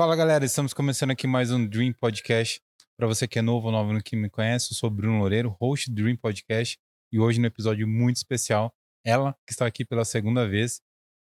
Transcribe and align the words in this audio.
Fala 0.00 0.16
galera, 0.16 0.46
estamos 0.46 0.72
começando 0.72 1.10
aqui 1.10 1.26
mais 1.26 1.52
um 1.52 1.68
Dream 1.68 1.92
Podcast. 1.92 2.58
Para 2.96 3.06
você 3.06 3.28
que 3.28 3.38
é 3.38 3.42
novo 3.42 3.66
ou 3.66 3.72
novo 3.72 3.92
no 3.92 4.02
que 4.02 4.16
me 4.16 4.30
conhece, 4.30 4.72
eu 4.72 4.74
sou 4.74 4.88
Bruno 4.88 5.18
Loureiro, 5.18 5.54
host 5.60 5.90
do 5.90 5.94
Dream 6.02 6.16
Podcast. 6.16 6.78
E 7.12 7.20
hoje, 7.20 7.38
no 7.38 7.46
episódio 7.46 7.86
muito 7.86 8.16
especial, 8.16 8.72
ela 9.04 9.36
que 9.46 9.52
está 9.52 9.66
aqui 9.66 9.84
pela 9.84 10.02
segunda 10.06 10.48
vez, 10.48 10.80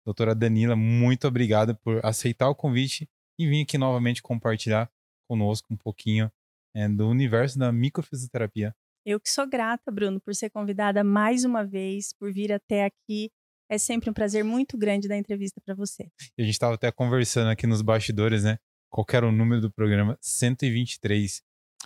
doutora 0.04 0.34
Danila, 0.34 0.76
muito 0.76 1.26
obrigada 1.26 1.74
por 1.76 2.04
aceitar 2.04 2.46
o 2.50 2.54
convite 2.54 3.08
e 3.38 3.48
vir 3.48 3.62
aqui 3.62 3.78
novamente 3.78 4.20
compartilhar 4.20 4.90
conosco 5.26 5.72
um 5.72 5.76
pouquinho 5.78 6.30
é, 6.76 6.86
do 6.90 7.08
universo 7.08 7.58
da 7.58 7.72
microfisioterapia. 7.72 8.76
Eu 9.02 9.18
que 9.18 9.30
sou 9.30 9.48
grata, 9.48 9.90
Bruno, 9.90 10.20
por 10.20 10.34
ser 10.34 10.50
convidada 10.50 11.02
mais 11.02 11.42
uma 11.42 11.64
vez, 11.64 12.12
por 12.12 12.30
vir 12.30 12.52
até 12.52 12.84
aqui. 12.84 13.30
É 13.68 13.76
sempre 13.76 14.08
um 14.08 14.12
prazer 14.14 14.42
muito 14.42 14.78
grande 14.78 15.08
dar 15.08 15.16
entrevista 15.16 15.60
para 15.60 15.74
você. 15.74 16.10
A 16.38 16.42
gente 16.42 16.52
estava 16.52 16.74
até 16.74 16.90
conversando 16.90 17.50
aqui 17.50 17.66
nos 17.66 17.82
bastidores, 17.82 18.44
né? 18.44 18.58
Qual 18.90 19.06
era 19.12 19.28
o 19.28 19.32
número 19.32 19.60
do 19.60 19.70
programa? 19.70 20.18
123. 20.22 21.42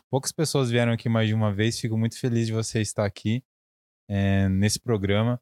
Poucas 0.09 0.31
pessoas 0.31 0.71
vieram 0.71 0.93
aqui 0.93 1.09
mais 1.09 1.27
de 1.27 1.35
uma 1.35 1.53
vez. 1.53 1.81
Fico 1.81 1.99
muito 1.99 2.19
feliz 2.19 2.47
de 2.47 2.53
você 2.53 2.81
estar 2.81 3.05
aqui 3.05 3.43
é, 4.09 4.49
nesse 4.49 4.79
programa. 4.79 5.41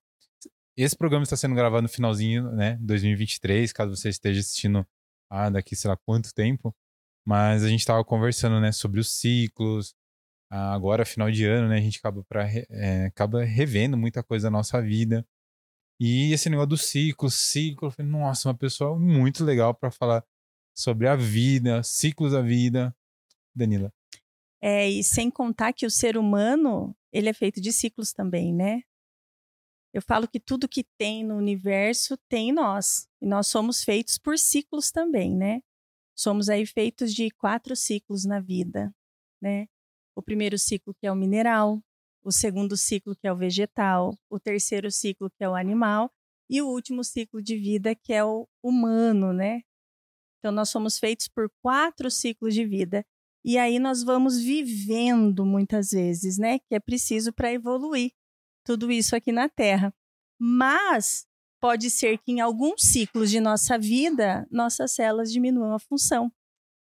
Esse 0.76 0.96
programa 0.96 1.24
está 1.24 1.36
sendo 1.36 1.54
gravado 1.54 1.82
no 1.82 1.88
finalzinho, 1.88 2.50
né? 2.52 2.78
2023, 2.80 3.72
caso 3.72 3.94
você 3.94 4.08
esteja 4.08 4.40
assistindo 4.40 4.86
ah, 5.28 5.50
daqui 5.50 5.76
sei 5.76 5.90
lá 5.90 5.96
quanto 5.96 6.32
tempo. 6.32 6.74
Mas 7.26 7.62
a 7.62 7.68
gente 7.68 7.80
estava 7.80 8.02
conversando, 8.04 8.60
né, 8.60 8.72
sobre 8.72 8.98
os 8.98 9.12
ciclos. 9.12 9.94
Ah, 10.50 10.74
agora, 10.74 11.04
final 11.04 11.30
de 11.30 11.44
ano, 11.44 11.68
né, 11.68 11.76
a 11.76 11.80
gente 11.80 11.98
acaba, 11.98 12.24
pra, 12.24 12.48
é, 12.70 13.06
acaba 13.06 13.44
revendo 13.44 13.96
muita 13.96 14.22
coisa 14.22 14.46
da 14.46 14.50
nossa 14.50 14.80
vida. 14.80 15.26
E 16.00 16.32
esse 16.32 16.48
negócio 16.48 16.70
do 16.70 16.78
ciclo, 16.78 17.30
ciclo, 17.30 17.88
eu 17.88 17.92
falei, 17.92 18.10
nossa, 18.10 18.48
uma 18.48 18.56
pessoa 18.56 18.98
muito 18.98 19.44
legal 19.44 19.74
para 19.74 19.90
falar 19.90 20.24
sobre 20.74 21.06
a 21.06 21.14
vida, 21.14 21.82
ciclos 21.82 22.32
da 22.32 22.40
vida. 22.40 22.96
Danila. 23.54 23.92
É, 24.62 24.88
e 24.88 25.04
sem 25.04 25.30
contar 25.30 25.74
que 25.74 25.84
o 25.84 25.90
ser 25.90 26.16
humano, 26.16 26.96
ele 27.12 27.28
é 27.28 27.32
feito 27.34 27.60
de 27.60 27.70
ciclos 27.70 28.12
também, 28.12 28.54
né? 28.54 28.82
Eu 29.92 30.00
falo 30.00 30.26
que 30.26 30.40
tudo 30.40 30.68
que 30.68 30.84
tem 30.96 31.24
no 31.24 31.36
universo 31.36 32.16
tem 32.28 32.50
em 32.50 32.52
nós. 32.52 33.08
E 33.20 33.26
nós 33.26 33.48
somos 33.48 33.82
feitos 33.82 34.16
por 34.16 34.38
ciclos 34.38 34.90
também, 34.90 35.36
né? 35.36 35.60
Somos 36.16 36.48
aí 36.48 36.64
feitos 36.64 37.12
de 37.12 37.30
quatro 37.30 37.74
ciclos 37.74 38.24
na 38.24 38.40
vida, 38.40 38.94
né? 39.42 39.66
O 40.16 40.22
primeiro 40.22 40.58
ciclo 40.58 40.94
que 40.94 41.06
é 41.06 41.12
o 41.12 41.16
mineral, 41.16 41.82
o 42.22 42.30
segundo 42.30 42.76
ciclo 42.76 43.16
que 43.16 43.26
é 43.26 43.32
o 43.32 43.36
vegetal, 43.36 44.16
o 44.28 44.38
terceiro 44.38 44.90
ciclo 44.90 45.30
que 45.30 45.44
é 45.44 45.48
o 45.48 45.54
animal 45.54 46.10
e 46.48 46.60
o 46.60 46.68
último 46.68 47.04
ciclo 47.04 47.42
de 47.42 47.56
vida 47.56 47.94
que 47.94 48.12
é 48.12 48.24
o 48.24 48.48
humano, 48.62 49.32
né? 49.32 49.62
Então 50.38 50.52
nós 50.52 50.68
somos 50.68 50.98
feitos 50.98 51.28
por 51.28 51.50
quatro 51.62 52.10
ciclos 52.10 52.54
de 52.54 52.64
vida 52.64 53.04
e 53.44 53.56
aí 53.56 53.78
nós 53.78 54.02
vamos 54.02 54.38
vivendo 54.38 55.46
muitas 55.46 55.90
vezes, 55.90 56.38
né? 56.38 56.58
Que 56.58 56.74
é 56.74 56.80
preciso 56.80 57.32
para 57.32 57.52
evoluir 57.52 58.12
tudo 58.64 58.90
isso 58.90 59.16
aqui 59.16 59.32
na 59.32 59.48
Terra. 59.48 59.94
Mas 60.38 61.26
pode 61.60 61.90
ser 61.90 62.18
que 62.18 62.32
em 62.32 62.40
alguns 62.40 62.82
ciclos 62.82 63.30
de 63.30 63.40
nossa 63.40 63.78
vida, 63.78 64.46
nossas 64.50 64.92
células 64.92 65.30
diminuam 65.30 65.74
a 65.74 65.78
função. 65.78 66.32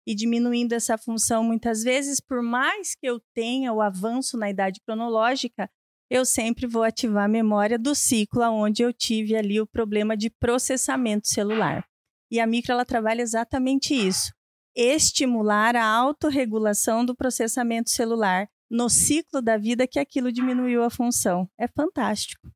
E 0.05 0.13
diminuindo 0.13 0.73
essa 0.73 0.97
função, 0.97 1.43
muitas 1.43 1.81
vezes, 1.83 2.19
por 2.19 2.41
mais 2.41 2.93
que 2.93 3.07
eu 3.07 3.21
tenha 3.33 3.71
o 3.71 3.81
avanço 3.81 4.37
na 4.37 4.49
idade 4.49 4.81
cronológica, 4.85 5.69
eu 6.09 6.25
sempre 6.25 6.67
vou 6.67 6.83
ativar 6.83 7.25
a 7.25 7.27
memória 7.27 7.79
do 7.79 7.95
ciclo 7.95 8.43
onde 8.43 8.83
eu 8.83 8.93
tive 8.93 9.35
ali 9.35 9.59
o 9.59 9.67
problema 9.67 10.15
de 10.15 10.29
processamento 10.29 11.27
celular. 11.27 11.85
E 12.29 12.39
a 12.39 12.45
micro 12.45 12.73
ela 12.73 12.85
trabalha 12.85 13.21
exatamente 13.21 13.93
isso: 13.93 14.33
estimular 14.75 15.75
a 15.75 15.85
autorregulação 15.85 17.05
do 17.05 17.15
processamento 17.15 17.89
celular 17.89 18.47
no 18.69 18.89
ciclo 18.89 19.41
da 19.41 19.57
vida 19.57 19.87
que 19.87 19.99
aquilo 19.99 20.31
diminuiu 20.31 20.83
a 20.83 20.89
função. 20.89 21.47
É 21.59 21.67
fantástico. 21.67 22.51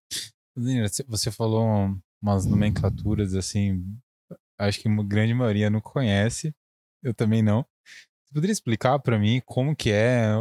Você 1.07 1.31
falou 1.31 1.95
umas 2.21 2.45
nomenclaturas 2.45 3.35
assim, 3.35 3.83
acho 4.57 4.79
que 4.79 4.87
uma 4.87 5.03
grande 5.03 5.33
maioria 5.33 5.69
não 5.69 5.79
conhece, 5.79 6.53
eu 7.07 7.13
também 7.13 7.41
não. 7.41 7.65
Você 8.25 8.33
poderia 8.33 8.53
explicar 8.53 8.99
para 8.99 9.17
mim 9.17 9.41
como 9.45 9.75
que 9.75 9.91
é 9.91 10.31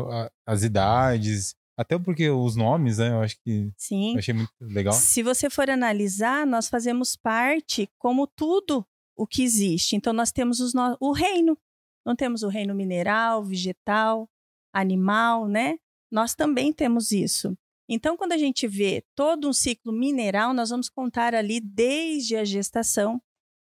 as 0.44 0.62
idades, 0.62 1.54
até 1.78 1.99
porque 1.99 2.28
os 2.31 2.56
nomes, 2.56 2.99
né? 2.99 3.10
Eu 3.10 3.21
acho 3.21 3.37
que 3.43 3.71
Sim. 3.77 4.12
Eu 4.15 4.19
achei 4.19 4.34
muito 4.34 4.53
legal. 4.60 4.93
Se 4.93 5.22
você 5.22 5.49
for 5.49 5.71
analisar, 5.71 6.47
nós 6.47 6.69
fazemos 6.69 7.15
parte 7.15 7.88
como 7.99 8.27
tudo 8.27 8.84
o 9.16 9.27
que 9.27 9.43
existe. 9.43 9.94
Então 9.94 10.12
nós 10.12 10.32
temos 10.32 10.60
os 10.60 10.75
no... 10.75 10.97
o 11.00 11.12
reino. 11.12 11.56
Não 12.04 12.16
temos 12.16 12.43
o 12.43 12.49
reino 12.49 12.75
mineral, 12.75 13.44
vegetal, 13.44 14.28
animal, 14.72 15.48
né? 15.48 15.77
Nós 16.10 16.34
também 16.34 16.72
temos 16.72 17.10
isso. 17.10 17.56
Então, 17.88 18.16
quando 18.16 18.33
a 18.33 18.38
gente 18.38 18.66
vê 18.66 19.04
todo 19.15 19.48
um 19.48 19.53
ciclo 19.53 19.93
mineral, 19.93 20.53
nós 20.53 20.71
vamos 20.71 20.88
contar 20.88 21.34
ali 21.34 21.60
desde 21.60 22.37
a 22.37 22.44
gestação 22.44 23.21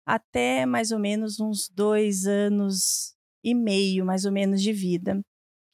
até 0.06 0.66
mais 0.66 0.90
ou 0.90 0.98
menos 0.98 1.40
uns 1.40 1.68
dois 1.68 2.26
anos 2.26 3.14
e 3.44 3.54
meio, 3.54 4.04
mais 4.04 4.24
ou 4.24 4.32
menos, 4.32 4.62
de 4.62 4.72
vida. 4.72 5.20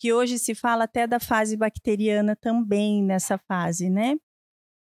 Que 0.01 0.13
hoje 0.13 0.39
se 0.39 0.55
fala 0.55 0.85
até 0.85 1.07
da 1.07 1.19
fase 1.19 1.57
bacteriana 1.57 2.37
também 2.37 3.03
nessa 3.03 3.37
fase, 3.37 3.91
né? 3.91 4.17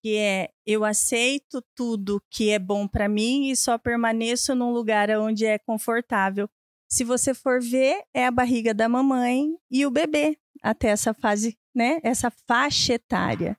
Que 0.03 0.17
é 0.17 0.49
eu 0.65 0.83
aceito 0.83 1.63
tudo 1.75 2.21
que 2.31 2.49
é 2.49 2.59
bom 2.59 2.87
para 2.87 3.07
mim 3.07 3.49
e 3.49 3.55
só 3.55 3.77
permaneço 3.77 4.55
num 4.55 4.71
lugar 4.71 5.09
onde 5.11 5.45
é 5.45 5.59
confortável 5.59 6.49
se 6.87 7.03
você 7.03 7.33
for 7.33 7.61
ver, 7.61 8.03
é 8.13 8.25
a 8.25 8.31
barriga 8.31 8.73
da 8.73 8.87
mamãe 8.87 9.55
e 9.69 9.85
o 9.85 9.91
bebê 9.91 10.37
até 10.61 10.89
essa 10.89 11.13
fase, 11.13 11.57
né? 11.75 11.99
Essa 12.03 12.31
faixa 12.47 12.93
etária. 12.93 13.57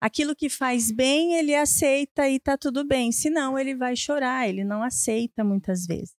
Aquilo 0.00 0.34
que 0.34 0.48
faz 0.48 0.90
bem, 0.90 1.34
ele 1.34 1.54
aceita 1.54 2.26
e 2.28 2.40
tá 2.40 2.56
tudo 2.56 2.84
bem. 2.86 3.12
Se 3.12 3.28
não, 3.28 3.58
ele 3.58 3.74
vai 3.74 3.94
chorar, 3.94 4.48
ele 4.48 4.64
não 4.64 4.82
aceita 4.82 5.44
muitas 5.44 5.86
vezes. 5.86 6.14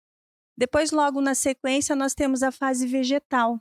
Depois, 0.56 0.92
logo 0.92 1.20
na 1.20 1.34
sequência, 1.34 1.96
nós 1.96 2.14
temos 2.14 2.44
a 2.44 2.52
fase 2.52 2.86
vegetal. 2.86 3.60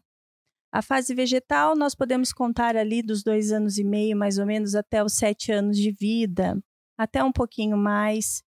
A 0.73 0.83
fase 0.83 1.15
vegetal, 1.15 1.75
nós 1.75 1.95
podemos 1.95 2.33
contar 2.33 2.77
ali 2.77 3.03
dos 3.03 3.23
dois 3.23 3.51
anos 3.51 3.79
e 3.79 3.85
meio, 3.85 4.17
mais 4.17 4.39
ou 4.39 4.45
menos, 4.45 4.75
até 4.75 5.03
os 5.03 5.15
sete 5.15 5.51
anos 5.51 5.79
de 5.79 5.91
vida, 5.91 6.63
até 6.99 7.25
um 7.25 7.33
pouquinho 7.33 7.77
mais. 7.77 8.43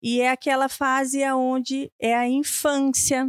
E 0.00 0.20
é 0.20 0.30
aquela 0.30 0.68
fase 0.68 1.22
onde 1.32 1.92
é 2.00 2.14
a 2.14 2.28
infância, 2.28 3.28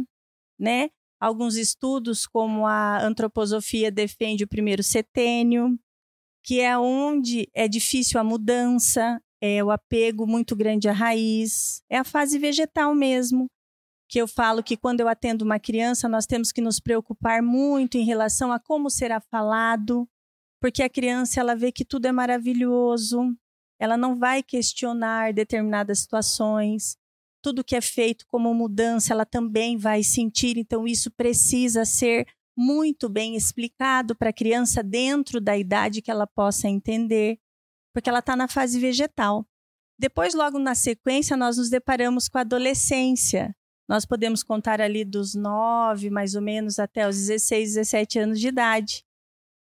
né? 0.58 0.90
Alguns 1.20 1.56
estudos, 1.56 2.26
como 2.26 2.66
a 2.66 3.02
antroposofia, 3.04 3.90
defende 3.90 4.44
o 4.44 4.48
primeiro 4.48 4.82
setênio, 4.82 5.78
que 6.42 6.60
é 6.60 6.76
onde 6.78 7.48
é 7.54 7.68
difícil 7.68 8.18
a 8.18 8.24
mudança, 8.24 9.20
é 9.40 9.62
o 9.64 9.70
apego 9.70 10.26
muito 10.26 10.54
grande 10.54 10.88
à 10.88 10.92
raiz, 10.92 11.82
é 11.88 11.96
a 11.96 12.04
fase 12.04 12.38
vegetal 12.38 12.94
mesmo, 12.94 13.48
que 14.08 14.20
eu 14.20 14.26
falo 14.26 14.62
que 14.62 14.76
quando 14.76 15.00
eu 15.00 15.08
atendo 15.08 15.44
uma 15.44 15.60
criança, 15.60 16.08
nós 16.08 16.26
temos 16.26 16.50
que 16.50 16.60
nos 16.60 16.80
preocupar 16.80 17.42
muito 17.42 17.96
em 17.96 18.04
relação 18.04 18.52
a 18.52 18.58
como 18.58 18.90
será 18.90 19.20
falado, 19.20 20.08
porque 20.60 20.82
a 20.82 20.90
criança 20.90 21.40
ela 21.40 21.54
vê 21.54 21.72
que 21.72 21.84
tudo 21.84 22.06
é 22.06 22.12
maravilhoso, 22.12 23.34
ela 23.78 23.96
não 23.96 24.18
vai 24.18 24.42
questionar 24.42 25.32
determinadas 25.32 26.00
situações, 26.00 26.96
tudo 27.42 27.64
que 27.64 27.74
é 27.74 27.80
feito 27.80 28.26
como 28.26 28.52
mudança, 28.52 29.14
ela 29.14 29.24
também 29.24 29.76
vai 29.76 30.02
sentir, 30.02 30.58
então 30.58 30.86
isso 30.86 31.10
precisa 31.10 31.84
ser 31.84 32.26
muito 32.60 33.08
bem 33.08 33.36
explicado 33.36 34.14
para 34.14 34.28
a 34.28 34.34
criança 34.34 34.82
dentro 34.82 35.40
da 35.40 35.56
idade 35.56 36.02
que 36.02 36.10
ela 36.10 36.26
possa 36.26 36.68
entender, 36.68 37.38
porque 37.90 38.10
ela 38.10 38.18
está 38.18 38.36
na 38.36 38.46
fase 38.46 38.78
vegetal. 38.78 39.46
Depois, 39.98 40.34
logo 40.34 40.58
na 40.58 40.74
sequência, 40.74 41.38
nós 41.38 41.56
nos 41.56 41.70
deparamos 41.70 42.28
com 42.28 42.36
a 42.36 42.42
adolescência. 42.42 43.56
Nós 43.88 44.04
podemos 44.04 44.42
contar 44.42 44.78
ali 44.78 45.06
dos 45.06 45.34
9, 45.34 46.10
mais 46.10 46.34
ou 46.34 46.42
menos, 46.42 46.78
até 46.78 47.08
os 47.08 47.16
16, 47.16 47.74
17 47.76 48.18
anos 48.18 48.38
de 48.38 48.48
idade 48.48 49.04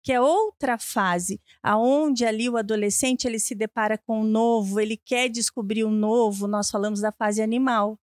que 0.01 0.13
é 0.13 0.21
outra 0.21 0.77
fase, 0.77 1.41
aonde 1.61 2.25
ali 2.25 2.49
o 2.49 2.57
adolescente 2.57 3.25
ele 3.25 3.37
se 3.37 3.53
depara 3.53 3.97
com 3.97 4.21
o 4.21 4.23
novo, 4.23 4.79
ele 4.79 4.97
quer 4.97 5.29
descobrir 5.29 5.83
o 5.83 5.91
novo, 5.91 6.47
nós 6.47 6.69
falamos 6.71 7.01
da 7.01 7.11
fase 7.11 7.41
animal. 7.41 7.99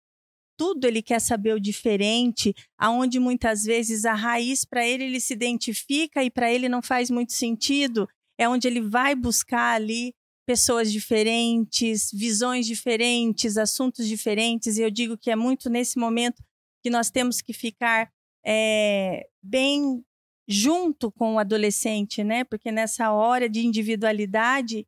Tudo 0.58 0.86
ele 0.86 1.02
quer 1.02 1.20
saber 1.20 1.54
o 1.54 1.60
diferente, 1.60 2.54
aonde 2.78 3.20
muitas 3.20 3.64
vezes 3.64 4.06
a 4.06 4.14
raiz 4.14 4.64
para 4.66 4.86
ele 4.86 5.06
ele 5.06 5.20
se 5.20 5.34
identifica 5.34 6.24
e 6.24 6.30
para 6.30 6.52
ele 6.52 6.70
não 6.70 6.82
faz 6.82 7.10
muito 7.10 7.34
sentido, 7.34 8.08
é 8.38 8.48
onde 8.48 8.68
ele 8.68 8.82
vai 8.82 9.16
buscar 9.16 9.76
ali 9.76 10.14
pessoas 10.46 10.92
diferentes, 10.92 12.12
visões 12.14 12.66
diferentes, 12.66 13.58
assuntos 13.58 14.08
diferentes, 14.08 14.78
e 14.78 14.82
eu 14.82 14.92
digo 14.92 15.18
que 15.18 15.32
é 15.32 15.36
muito 15.36 15.70
nesse 15.70 15.98
momento 15.98 16.44
que 16.84 16.90
nós 16.90 17.10
temos 17.10 17.42
que 17.42 17.54
ficar 17.54 18.12
é, 18.46 19.26
bem 19.42 20.04
junto 20.48 21.12
com 21.12 21.36
o 21.36 21.40
adolescente, 21.40 22.24
né? 22.24 22.44
Porque 22.44 22.72
nessa 22.72 23.12
hora 23.12 23.48
de 23.48 23.66
individualidade, 23.66 24.86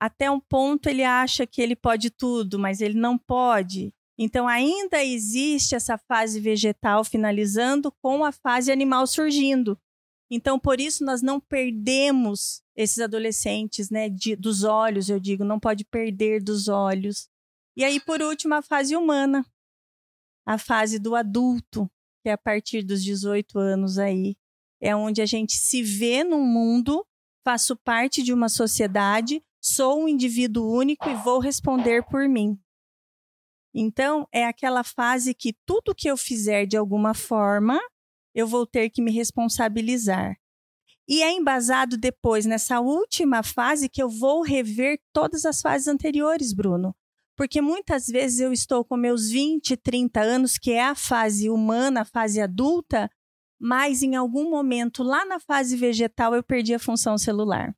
até 0.00 0.30
um 0.30 0.38
ponto 0.38 0.88
ele 0.88 1.02
acha 1.02 1.46
que 1.46 1.60
ele 1.60 1.74
pode 1.74 2.10
tudo, 2.10 2.58
mas 2.58 2.80
ele 2.80 2.94
não 2.94 3.18
pode. 3.18 3.92
Então, 4.18 4.46
ainda 4.46 5.04
existe 5.04 5.74
essa 5.74 5.98
fase 5.98 6.40
vegetal 6.40 7.04
finalizando 7.04 7.90
com 8.00 8.24
a 8.24 8.30
fase 8.30 8.70
animal 8.70 9.06
surgindo. 9.06 9.78
Então, 10.30 10.58
por 10.58 10.80
isso, 10.80 11.04
nós 11.04 11.20
não 11.20 11.40
perdemos 11.40 12.62
esses 12.76 12.98
adolescentes, 12.98 13.90
né? 13.90 14.08
De, 14.08 14.36
dos 14.36 14.62
olhos, 14.64 15.08
eu 15.08 15.18
digo, 15.18 15.44
não 15.44 15.58
pode 15.58 15.84
perder 15.84 16.42
dos 16.42 16.68
olhos. 16.68 17.28
E 17.76 17.84
aí, 17.84 18.00
por 18.00 18.22
último, 18.22 18.54
a 18.54 18.62
fase 18.62 18.96
humana, 18.96 19.44
a 20.46 20.58
fase 20.58 20.98
do 20.98 21.16
adulto, 21.16 21.90
que 22.22 22.28
é 22.28 22.32
a 22.32 22.38
partir 22.38 22.82
dos 22.82 23.02
18 23.02 23.58
anos 23.58 23.98
aí. 23.98 24.36
É 24.80 24.94
onde 24.94 25.20
a 25.22 25.26
gente 25.26 25.54
se 25.54 25.82
vê 25.82 26.22
num 26.22 26.44
mundo, 26.44 27.04
faço 27.44 27.76
parte 27.76 28.22
de 28.22 28.32
uma 28.32 28.48
sociedade, 28.48 29.42
sou 29.60 30.02
um 30.02 30.08
indivíduo 30.08 30.70
único 30.70 31.08
e 31.08 31.14
vou 31.16 31.38
responder 31.38 32.04
por 32.04 32.28
mim. 32.28 32.58
Então, 33.74 34.28
é 34.32 34.46
aquela 34.46 34.84
fase 34.84 35.34
que 35.34 35.52
tudo 35.66 35.94
que 35.94 36.08
eu 36.08 36.16
fizer 36.16 36.64
de 36.64 36.76
alguma 36.76 37.12
forma, 37.12 37.80
eu 38.32 38.46
vou 38.46 38.64
ter 38.64 38.88
que 38.88 39.02
me 39.02 39.10
responsabilizar. 39.10 40.36
E 41.08 41.22
é 41.22 41.32
embasado 41.32 41.98
depois, 41.98 42.46
nessa 42.46 42.80
última 42.80 43.42
fase, 43.42 43.88
que 43.88 44.02
eu 44.02 44.08
vou 44.08 44.42
rever 44.42 45.00
todas 45.12 45.44
as 45.44 45.60
fases 45.60 45.88
anteriores, 45.88 46.54
Bruno. 46.54 46.94
Porque 47.36 47.60
muitas 47.60 48.06
vezes 48.06 48.38
eu 48.38 48.52
estou 48.52 48.84
com 48.84 48.96
meus 48.96 49.28
20, 49.28 49.76
30 49.76 50.20
anos, 50.20 50.56
que 50.56 50.70
é 50.70 50.84
a 50.84 50.94
fase 50.94 51.50
humana, 51.50 52.02
a 52.02 52.04
fase 52.04 52.40
adulta, 52.40 53.10
mas 53.60 54.02
em 54.02 54.14
algum 54.14 54.48
momento, 54.48 55.02
lá 55.02 55.24
na 55.24 55.40
fase 55.40 55.76
vegetal, 55.76 56.34
eu 56.34 56.44
perdi 56.44 56.72
a 56.74 56.78
função 56.78 57.18
celular. 57.18 57.74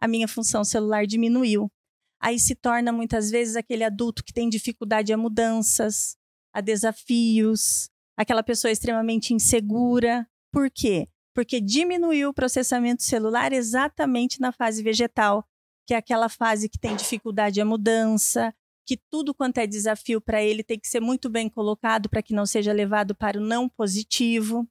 A 0.00 0.06
minha 0.06 0.28
função 0.28 0.62
celular 0.64 1.06
diminuiu 1.06 1.72
aí 2.20 2.38
se 2.38 2.54
torna 2.54 2.92
muitas 2.92 3.30
vezes 3.30 3.56
aquele 3.56 3.84
adulto 3.84 4.24
que 4.24 4.32
tem 4.32 4.48
dificuldade 4.48 5.12
a 5.12 5.16
mudanças, 5.16 6.16
a 6.52 6.60
desafios, 6.60 7.88
aquela 8.16 8.42
pessoa 8.42 8.70
extremamente 8.70 9.34
insegura. 9.34 10.26
Por 10.52 10.70
quê? 10.70 11.08
Porque 11.34 11.60
diminuiu 11.60 12.30
o 12.30 12.34
processamento 12.34 13.02
celular 13.02 13.52
exatamente 13.52 14.40
na 14.40 14.52
fase 14.52 14.82
vegetal, 14.82 15.46
que 15.86 15.94
é 15.94 15.96
aquela 15.96 16.28
fase 16.28 16.68
que 16.68 16.78
tem 16.78 16.96
dificuldade 16.96 17.60
a 17.60 17.64
mudança, 17.64 18.54
que 18.86 18.96
tudo 19.10 19.34
quanto 19.34 19.58
é 19.58 19.66
desafio 19.66 20.20
para 20.20 20.42
ele 20.42 20.62
tem 20.62 20.78
que 20.78 20.86
ser 20.86 21.00
muito 21.00 21.28
bem 21.28 21.48
colocado 21.48 22.08
para 22.08 22.22
que 22.22 22.34
não 22.34 22.46
seja 22.46 22.72
levado 22.72 23.14
para 23.14 23.38
o 23.38 23.44
não 23.44 23.68
positivo. 23.68 24.68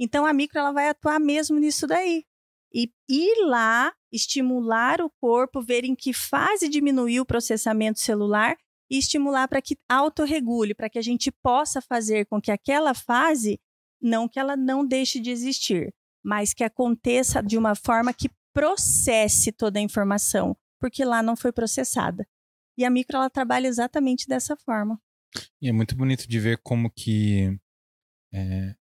Então 0.00 0.24
a 0.24 0.32
micro 0.32 0.58
ela 0.58 0.72
vai 0.72 0.88
atuar 0.88 1.18
mesmo 1.18 1.58
nisso 1.58 1.86
daí 1.86 2.24
e 2.72 2.90
ir 3.08 3.46
lá, 3.46 3.92
estimular 4.12 5.00
o 5.00 5.10
corpo, 5.20 5.62
ver 5.62 5.84
em 5.84 5.94
que 5.94 6.12
fase 6.12 6.68
diminuiu 6.68 7.22
o 7.22 7.26
processamento 7.26 8.00
celular 8.00 8.56
e 8.90 8.98
estimular 8.98 9.48
para 9.48 9.62
que 9.62 9.76
autorregule, 9.88 10.74
para 10.74 10.88
que 10.88 10.98
a 10.98 11.02
gente 11.02 11.30
possa 11.30 11.80
fazer 11.80 12.26
com 12.26 12.40
que 12.40 12.50
aquela 12.50 12.94
fase, 12.94 13.60
não 14.00 14.28
que 14.28 14.38
ela 14.38 14.56
não 14.56 14.86
deixe 14.86 15.20
de 15.20 15.30
existir, 15.30 15.92
mas 16.24 16.54
que 16.54 16.64
aconteça 16.64 17.42
de 17.42 17.58
uma 17.58 17.74
forma 17.74 18.12
que 18.12 18.30
processe 18.52 19.52
toda 19.52 19.78
a 19.78 19.82
informação, 19.82 20.56
porque 20.80 21.04
lá 21.04 21.22
não 21.22 21.36
foi 21.36 21.52
processada. 21.52 22.26
E 22.76 22.84
a 22.84 22.90
micro 22.90 23.16
ela 23.16 23.30
trabalha 23.30 23.66
exatamente 23.66 24.26
dessa 24.26 24.56
forma. 24.56 25.00
E 25.60 25.68
é 25.68 25.72
muito 25.72 25.96
bonito 25.96 26.26
de 26.26 26.38
ver 26.38 26.58
como 26.62 26.90
que 26.90 27.58
é, 28.32 28.74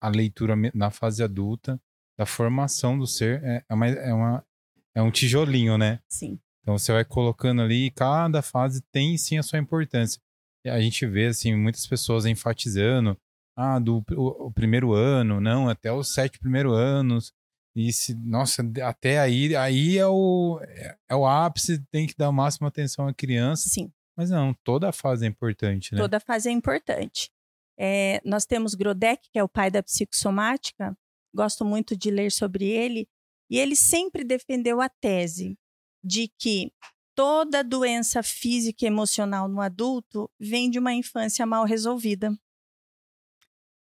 a 0.00 0.08
leitura 0.08 0.54
na 0.74 0.90
fase 0.90 1.22
adulta 1.22 1.80
da 2.18 2.26
formação 2.26 2.98
do 2.98 3.06
ser 3.06 3.42
é, 3.42 3.64
é, 3.68 3.74
uma, 3.74 3.86
é, 3.86 4.12
uma, 4.12 4.46
é 4.94 5.02
um 5.02 5.10
tijolinho, 5.10 5.78
né? 5.78 6.00
Sim. 6.08 6.38
Então 6.62 6.78
você 6.78 6.92
vai 6.92 7.04
colocando 7.04 7.62
ali, 7.62 7.90
cada 7.90 8.40
fase 8.40 8.82
tem 8.92 9.16
sim 9.18 9.38
a 9.38 9.42
sua 9.42 9.58
importância. 9.58 10.20
E 10.64 10.70
a 10.70 10.80
gente 10.80 11.04
vê, 11.06 11.26
assim, 11.26 11.56
muitas 11.56 11.86
pessoas 11.86 12.24
enfatizando, 12.24 13.18
ah, 13.56 13.78
do 13.78 14.04
o, 14.12 14.46
o 14.46 14.52
primeiro 14.52 14.92
ano, 14.92 15.40
não, 15.40 15.68
até 15.68 15.92
os 15.92 16.14
sete 16.14 16.38
primeiros 16.38 16.72
anos. 16.72 17.32
E 17.74 17.92
se, 17.92 18.14
nossa, 18.14 18.62
até 18.84 19.18
aí, 19.18 19.56
aí 19.56 19.98
é 19.98 20.06
o, 20.06 20.60
é, 20.62 20.96
é 21.10 21.16
o 21.16 21.26
ápice, 21.26 21.82
tem 21.90 22.06
que 22.06 22.14
dar 22.16 22.28
a 22.28 22.32
máxima 22.32 22.68
atenção 22.68 23.08
à 23.08 23.14
criança. 23.14 23.68
Sim. 23.68 23.90
Mas 24.16 24.30
não, 24.30 24.54
toda 24.62 24.90
a 24.90 24.92
fase 24.92 25.24
é 25.24 25.28
importante, 25.28 25.94
né? 25.94 26.00
Toda 26.00 26.20
fase 26.20 26.48
é 26.48 26.52
importante. 26.52 27.30
É, 27.78 28.20
nós 28.24 28.44
temos 28.44 28.74
Grodeck, 28.74 29.28
que 29.32 29.38
é 29.38 29.42
o 29.42 29.48
pai 29.48 29.70
da 29.70 29.82
psicossomática, 29.82 30.96
gosto 31.34 31.64
muito 31.64 31.96
de 31.96 32.10
ler 32.10 32.30
sobre 32.30 32.66
ele, 32.66 33.08
e 33.50 33.58
ele 33.58 33.76
sempre 33.76 34.24
defendeu 34.24 34.80
a 34.80 34.88
tese 34.88 35.58
de 36.02 36.28
que 36.38 36.72
toda 37.14 37.62
doença 37.62 38.22
física 38.22 38.84
e 38.84 38.88
emocional 38.88 39.48
no 39.48 39.60
adulto 39.60 40.30
vem 40.38 40.70
de 40.70 40.78
uma 40.78 40.94
infância 40.94 41.44
mal 41.46 41.64
resolvida. 41.64 42.36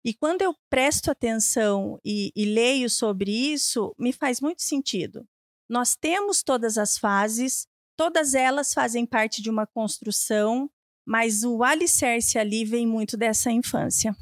E 0.03 0.13
quando 0.13 0.41
eu 0.41 0.55
presto 0.69 1.11
atenção 1.11 1.99
e, 2.03 2.31
e, 2.35 2.45
leio 2.45 2.89
sobre 2.89 3.31
isso, 3.31 3.93
me 3.99 4.11
faz 4.11 4.41
muito 4.41 4.63
sentido. 4.63 5.27
Nós 5.69 5.95
temos 5.95 6.41
todas 6.41 6.77
as 6.77 6.97
fases, 6.97 7.67
todas 7.95 8.33
elas 8.33 8.73
fazem 8.73 9.05
parte 9.05 9.43
de 9.43 9.49
uma 9.49 9.67
construção, 9.67 10.69
mas 11.05 11.43
o 11.43 11.63
alicerce 11.63 12.39
ali 12.39 12.65
vem 12.65 12.87
muito 12.87 13.15
dessa 13.15 13.51
infância. 13.51 14.15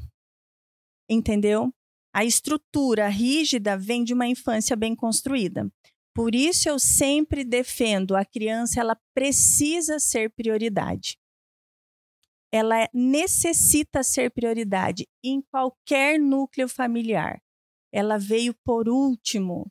Entendeu? 1.08 1.72
A 2.12 2.24
estrutura 2.24 3.08
rígida 3.08 3.76
vem 3.76 4.02
de 4.02 4.12
uma 4.12 4.26
infância 4.26 4.74
bem 4.74 4.96
construída. 4.96 5.70
Por 6.12 6.34
isso 6.34 6.68
eu 6.68 6.78
sempre 6.78 7.44
defendo 7.44 8.16
a 8.16 8.24
criança, 8.24 8.80
ela 8.80 8.98
precisa 9.14 10.00
ser 10.00 10.30
prioridade. 10.30 11.16
Ela 12.52 12.88
necessita 12.92 14.02
ser 14.02 14.30
prioridade 14.32 15.08
em 15.22 15.40
qualquer 15.40 16.18
núcleo 16.18 16.68
familiar. 16.68 17.40
Ela 17.92 18.18
veio 18.18 18.54
por 18.64 18.88
último. 18.88 19.70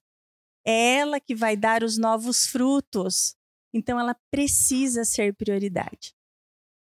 É 0.65 0.95
ela 0.95 1.19
que 1.19 1.36
vai 1.36 1.57
dar 1.57 1.83
os 1.83 1.97
novos 1.97 2.47
frutos. 2.47 3.36
Então 3.74 4.00
ela 4.00 4.15
precisa 4.31 5.03
ser 5.03 5.36
prioridade. 5.36 6.15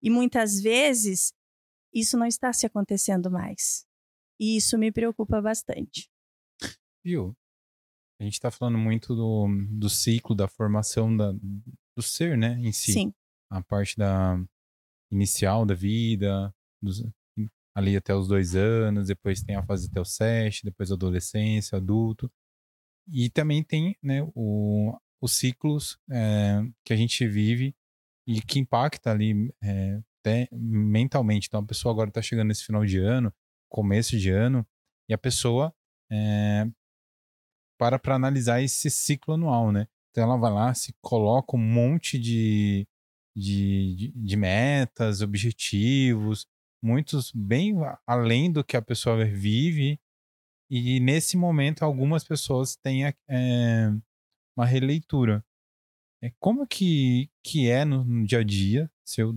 E 0.02 0.10
muitas 0.10 0.60
vezes 0.60 1.32
isso 1.92 2.18
não 2.18 2.26
está 2.26 2.52
se 2.52 2.66
acontecendo 2.66 3.30
mais. 3.30 3.87
E 4.38 4.56
isso 4.56 4.78
me 4.78 4.92
preocupa 4.92 5.40
bastante. 5.40 6.08
Viu? 7.04 7.36
A 8.20 8.24
gente 8.24 8.34
está 8.34 8.50
falando 8.50 8.78
muito 8.78 9.14
do, 9.14 9.46
do 9.70 9.88
ciclo 9.88 10.34
da 10.34 10.48
formação 10.48 11.16
da, 11.16 11.32
do 11.32 12.02
ser, 12.02 12.36
né, 12.36 12.58
em 12.60 12.72
si. 12.72 12.92
Sim. 12.92 13.14
A 13.50 13.62
parte 13.62 13.96
da 13.96 14.36
inicial 15.10 15.64
da 15.64 15.74
vida, 15.74 16.54
dos, 16.82 17.02
ali 17.74 17.96
até 17.96 18.14
os 18.14 18.26
dois 18.26 18.56
anos, 18.56 19.06
depois 19.06 19.42
tem 19.42 19.54
a 19.54 19.62
fase 19.62 19.88
até 19.88 20.00
os 20.00 20.14
sete, 20.14 20.64
depois 20.64 20.90
adolescência, 20.90 21.78
adulto. 21.78 22.30
E 23.08 23.30
também 23.30 23.62
tem 23.62 23.96
né, 24.02 24.22
o, 24.34 24.98
os 25.20 25.32
ciclos 25.32 25.98
é, 26.10 26.60
que 26.84 26.92
a 26.92 26.96
gente 26.96 27.26
vive 27.26 27.74
e 28.26 28.42
que 28.42 28.58
impacta 28.58 29.10
ali 29.12 29.54
é, 29.62 30.02
até 30.20 30.48
mentalmente. 30.52 31.46
Então 31.46 31.60
a 31.60 31.66
pessoa 31.66 31.92
agora 31.92 32.10
está 32.10 32.20
chegando 32.20 32.48
nesse 32.48 32.64
final 32.64 32.84
de 32.84 32.98
ano, 32.98 33.32
começo 33.68 34.18
de 34.18 34.30
ano, 34.30 34.66
e 35.08 35.14
a 35.14 35.18
pessoa 35.18 35.74
é, 36.10 36.66
para 37.78 37.98
para 37.98 38.14
analisar 38.14 38.62
esse 38.62 38.90
ciclo 38.90 39.34
anual, 39.34 39.70
né? 39.72 39.86
Então 40.10 40.24
ela 40.24 40.36
vai 40.36 40.52
lá, 40.52 40.74
se 40.74 40.94
coloca 41.00 41.56
um 41.56 41.60
monte 41.60 42.18
de, 42.18 42.86
de, 43.36 43.94
de, 43.94 44.12
de 44.12 44.36
metas, 44.36 45.22
objetivos, 45.22 46.46
muitos 46.82 47.30
bem 47.32 47.74
além 48.06 48.50
do 48.50 48.64
que 48.64 48.76
a 48.76 48.82
pessoa 48.82 49.24
vive, 49.24 50.00
e 50.70 51.00
nesse 51.00 51.36
momento 51.36 51.82
algumas 51.84 52.24
pessoas 52.24 52.76
têm 52.76 53.06
é, 53.06 53.90
uma 54.56 54.66
releitura. 54.66 55.44
É, 56.22 56.32
como 56.40 56.66
que, 56.66 57.30
que 57.44 57.70
é 57.70 57.84
no, 57.84 58.04
no 58.04 58.26
dia 58.26 58.40
a 58.40 58.44
dia, 58.44 58.90
seu, 59.04 59.32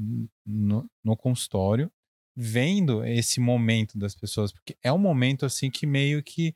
no, 0.46 0.90
no 1.04 1.16
consultório, 1.16 1.92
vendo 2.36 3.04
esse 3.06 3.40
momento 3.40 3.98
das 3.98 4.16
pessoas, 4.16 4.52
porque 4.52 4.78
é 4.84 4.92
um 4.92 4.98
momento 4.98 5.46
assim 5.46 5.70
que 5.70 5.86
meio 5.86 6.24
que 6.24 6.56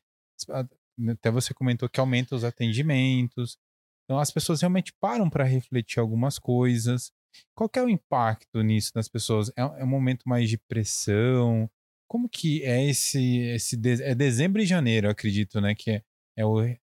até 1.10 1.30
você 1.30 1.54
comentou 1.54 1.90
que 1.90 2.00
aumenta 2.00 2.36
os 2.36 2.44
atendimentos. 2.44 3.58
Então 4.04 4.20
as 4.20 4.32
pessoas 4.32 4.62
realmente 4.62 4.94
param 5.00 5.30
para 5.30 5.44
refletir 5.44 6.00
algumas 6.00 6.40
coisas. 6.40 7.12
Qual 7.56 7.70
é 7.76 7.82
o 7.82 7.90
impacto 7.90 8.62
nisso 8.62 8.92
das 8.94 9.10
pessoas? 9.10 9.50
É, 9.50 9.62
é, 9.62 9.84
um 9.84 9.88
momento 9.88 10.24
mais 10.28 10.50
de 10.50 10.58
pressão? 10.58 11.70
Como 12.08 12.30
que 12.30 12.64
é 12.64 12.86
esse 12.86 13.40
esse 13.40 13.76
de, 13.76 14.02
é 14.02 14.16
dezembro 14.16 14.62
e 14.62 14.66
janeiro, 14.66 15.10
acredito, 15.10 15.60
né, 15.60 15.74
que 15.76 15.92
é, 15.92 16.04
é 16.38 16.46
o 16.46 16.62
é 16.62 16.78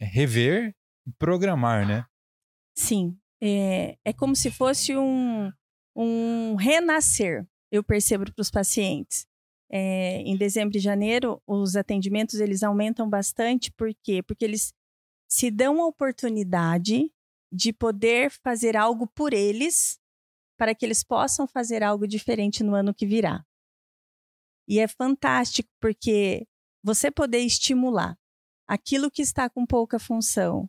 rever 0.00 0.74
e 1.06 1.12
programar, 1.12 1.86
né? 1.86 2.04
Sim, 2.76 3.16
é, 3.40 3.96
é 4.04 4.12
como 4.12 4.34
se 4.34 4.50
fosse 4.50 4.96
um 4.96 5.52
um 5.94 6.56
renascer 6.56 7.46
eu 7.70 7.82
percebo 7.82 8.24
para 8.32 8.40
os 8.40 8.50
pacientes. 8.50 9.26
É, 9.68 10.18
em 10.20 10.36
dezembro 10.36 10.76
e 10.76 10.80
janeiro, 10.80 11.42
os 11.46 11.74
atendimentos 11.74 12.36
eles 12.36 12.62
aumentam 12.62 13.08
bastante, 13.08 13.72
por 13.72 13.92
quê? 14.02 14.22
Porque 14.22 14.44
eles 14.44 14.72
se 15.28 15.50
dão 15.50 15.82
a 15.82 15.86
oportunidade 15.86 17.12
de 17.52 17.72
poder 17.72 18.30
fazer 18.30 18.76
algo 18.76 19.06
por 19.08 19.32
eles 19.32 19.98
para 20.56 20.74
que 20.74 20.86
eles 20.86 21.02
possam 21.02 21.46
fazer 21.46 21.82
algo 21.82 22.06
diferente 22.06 22.62
no 22.62 22.74
ano 22.74 22.94
que 22.94 23.06
virá. 23.06 23.44
E 24.68 24.78
é 24.78 24.88
fantástico 24.88 25.68
porque 25.80 26.46
você 26.82 27.10
poder 27.10 27.40
estimular 27.40 28.16
aquilo 28.66 29.10
que 29.10 29.22
está 29.22 29.48
com 29.48 29.66
pouca 29.66 29.98
função 29.98 30.68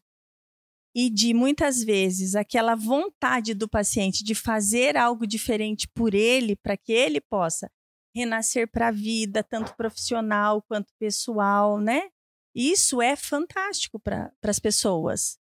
e 0.99 1.11
de 1.11 1.31
muitas 1.31 1.83
vezes 1.83 2.33
aquela 2.33 2.73
vontade 2.73 3.53
do 3.53 3.69
paciente 3.69 4.23
de 4.23 4.33
fazer 4.33 4.97
algo 4.97 5.27
diferente 5.27 5.87
por 5.87 6.15
ele, 6.15 6.55
para 6.55 6.75
que 6.75 6.91
ele 6.91 7.21
possa 7.21 7.71
renascer 8.15 8.67
para 8.67 8.87
a 8.87 8.91
vida, 8.91 9.43
tanto 9.43 9.75
profissional 9.75 10.59
quanto 10.63 10.91
pessoal, 10.97 11.79
né? 11.79 12.09
Isso 12.55 12.99
é 12.99 13.15
fantástico 13.15 13.99
para 13.99 14.33
as 14.41 14.57
pessoas. 14.57 15.37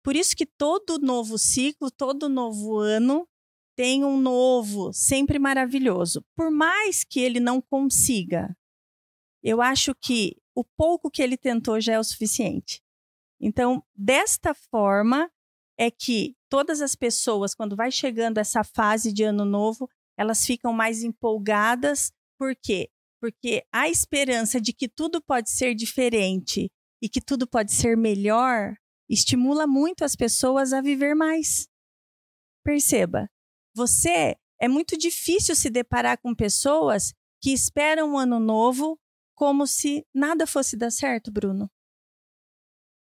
Por 0.00 0.14
isso 0.14 0.36
que 0.36 0.46
todo 0.46 1.00
novo 1.00 1.38
ciclo, 1.38 1.90
todo 1.90 2.28
novo 2.28 2.78
ano 2.78 3.26
tem 3.76 4.04
um 4.04 4.16
novo, 4.16 4.92
sempre 4.92 5.40
maravilhoso. 5.40 6.24
Por 6.36 6.52
mais 6.52 7.02
que 7.02 7.18
ele 7.18 7.40
não 7.40 7.60
consiga, 7.60 8.56
eu 9.42 9.60
acho 9.60 9.92
que 9.92 10.36
o 10.54 10.62
pouco 10.62 11.10
que 11.10 11.20
ele 11.20 11.36
tentou 11.36 11.80
já 11.80 11.94
é 11.94 11.98
o 11.98 12.04
suficiente. 12.04 12.83
Então, 13.40 13.82
desta 13.94 14.54
forma 14.54 15.30
é 15.78 15.90
que 15.90 16.36
todas 16.48 16.80
as 16.80 16.94
pessoas, 16.94 17.54
quando 17.54 17.76
vai 17.76 17.90
chegando 17.90 18.38
essa 18.38 18.62
fase 18.62 19.12
de 19.12 19.24
ano 19.24 19.44
novo, 19.44 19.88
elas 20.16 20.46
ficam 20.46 20.72
mais 20.72 21.02
empolgadas. 21.02 22.12
Por 22.38 22.54
quê? 22.54 22.88
Porque 23.20 23.64
a 23.72 23.88
esperança 23.88 24.60
de 24.60 24.72
que 24.72 24.88
tudo 24.88 25.22
pode 25.22 25.50
ser 25.50 25.74
diferente 25.74 26.70
e 27.02 27.08
que 27.08 27.20
tudo 27.20 27.46
pode 27.46 27.72
ser 27.72 27.96
melhor 27.96 28.76
estimula 29.08 29.66
muito 29.66 30.04
as 30.04 30.16
pessoas 30.16 30.72
a 30.72 30.80
viver 30.80 31.14
mais. 31.14 31.68
Perceba, 32.64 33.28
você 33.74 34.36
é 34.60 34.68
muito 34.68 34.96
difícil 34.96 35.54
se 35.54 35.68
deparar 35.68 36.18
com 36.18 36.34
pessoas 36.34 37.12
que 37.42 37.52
esperam 37.52 38.12
um 38.12 38.18
ano 38.18 38.38
novo 38.38 38.98
como 39.34 39.66
se 39.66 40.06
nada 40.14 40.46
fosse 40.46 40.76
dar 40.76 40.90
certo, 40.90 41.30
Bruno. 41.30 41.70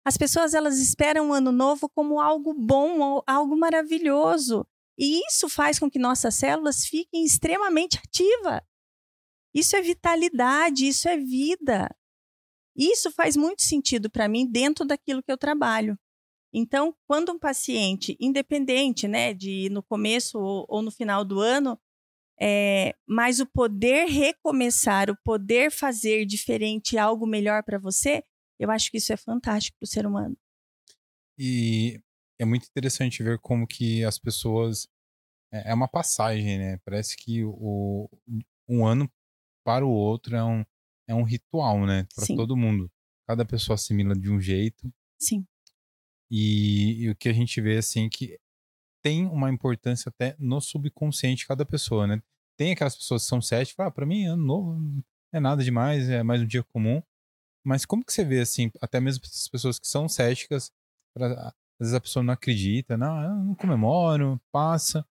As 0.05 0.17
pessoas 0.17 0.55
elas 0.55 0.79
esperam 0.79 1.31
o 1.31 1.33
ano 1.33 1.53
novo 1.53 1.89
como 1.89 2.21
algo 2.21 2.53
bom, 2.55 3.23
algo 3.27 3.57
maravilhoso. 3.57 4.67
E 4.99 5.21
isso 5.27 5.49
faz 5.49 5.79
com 5.79 5.91
que 5.91 5.99
nossas 5.99 6.35
células 6.35 6.85
fiquem 6.85 7.25
extremamente 7.25 7.99
ativas. 7.99 8.61
Isso 9.55 9.77
é 9.77 9.83
vitalidade, 9.83 10.87
isso 10.87 11.09
é 11.09 11.17
vida. 11.17 11.89
Isso 12.77 13.11
faz 13.11 13.37
muito 13.37 13.63
sentido 13.63 14.11
para 14.11 14.29
mim 14.29 14.47
dentro 14.47 14.85
daquilo 14.85 15.23
que 15.23 15.31
eu 15.31 15.39
trabalho. 15.39 15.99
Então, 16.53 16.95
quando 17.07 17.33
um 17.33 17.39
paciente, 17.39 18.17
independente 18.21 19.09
né, 19.09 19.33
de 19.33 19.69
no 19.71 19.83
começo 19.83 20.39
ou, 20.39 20.67
ou 20.69 20.83
no 20.83 20.91
final 20.91 21.25
do 21.25 21.41
ano, 21.41 21.79
é, 22.41 22.95
mas 23.07 23.41
o 23.41 23.47
poder 23.47 24.07
recomeçar, 24.07 25.11
o 25.11 25.17
poder 25.25 25.71
fazer 25.71 26.27
diferente 26.27 26.99
algo 26.99 27.27
melhor 27.27 27.63
para 27.63 27.79
você, 27.79 28.23
eu 28.63 28.71
acho 28.71 28.91
que 28.91 28.99
isso 28.99 29.13
é 29.13 29.17
fantástico 29.17 29.77
para 29.79 29.85
o 29.85 29.89
ser 29.89 30.07
humano. 30.07 30.37
E 31.39 32.01
é 32.39 32.45
muito 32.45 32.67
interessante 32.67 33.23
ver 33.23 33.39
como 33.39 33.67
que 33.67 34.05
as 34.05 34.19
pessoas 34.19 34.89
é, 35.53 35.71
é 35.71 35.75
uma 35.75 35.89
passagem, 35.89 36.59
né? 36.59 36.79
Parece 36.85 37.17
que 37.17 37.45
o 37.45 38.09
um 38.69 38.87
ano 38.87 39.11
para 39.65 39.85
o 39.85 39.91
outro 39.91 40.37
é 40.37 40.45
um 40.45 40.65
é 41.09 41.15
um 41.15 41.25
ritual, 41.25 41.85
né? 41.85 42.07
Para 42.15 42.27
todo 42.27 42.57
mundo. 42.57 42.91
Cada 43.27 43.45
pessoa 43.45 43.75
assimila 43.75 44.15
de 44.15 44.31
um 44.31 44.41
jeito. 44.41 44.93
Sim. 45.21 45.45
E, 46.31 47.03
e, 47.03 47.11
o 47.11 47.17
que 47.17 47.29
a 47.29 47.33
gente 47.33 47.61
vê 47.61 47.77
assim 47.77 48.09
que 48.09 48.39
tem 49.03 49.27
uma 49.27 49.51
importância 49.51 50.09
até 50.09 50.35
no 50.39 50.61
subconsciente 50.61 51.43
de 51.43 51.47
cada 51.47 51.67
pessoa, 51.67 52.07
né? 52.07 52.23
Tem 52.57 52.73
aquelas 52.73 52.97
pessoas 52.97 53.23
que 53.23 53.29
são 53.29 53.43
sete, 53.43 53.75
ah, 53.79 53.91
para 53.91 54.07
mim 54.07 54.27
ano 54.27 54.45
novo 54.45 54.75
não 54.79 55.05
é 55.33 55.41
nada 55.41 55.65
demais, 55.65 56.09
é 56.09 56.23
mais 56.23 56.41
um 56.43 56.47
dia 56.47 56.63
comum. 56.63 57.03
Mas 57.65 57.85
como 57.85 58.05
que 58.05 58.13
você 58.13 58.25
vê, 58.25 58.41
assim, 58.41 58.71
até 58.81 59.01
mesmo 59.01 59.25
as 59.25 59.49
pessoas 59.49 59.79
que 59.79 59.87
são 59.87 60.09
céticas, 60.09 60.71
pra, 61.15 61.49
às 61.49 61.55
vezes 61.79 61.95
a 61.95 62.01
pessoa 62.01 62.23
não 62.23 62.35
acredita, 62.35 62.97
não, 62.97 63.23
eu 63.23 63.31
não 63.31 63.55
comemoro, 63.55 64.41
passa. 64.51 65.07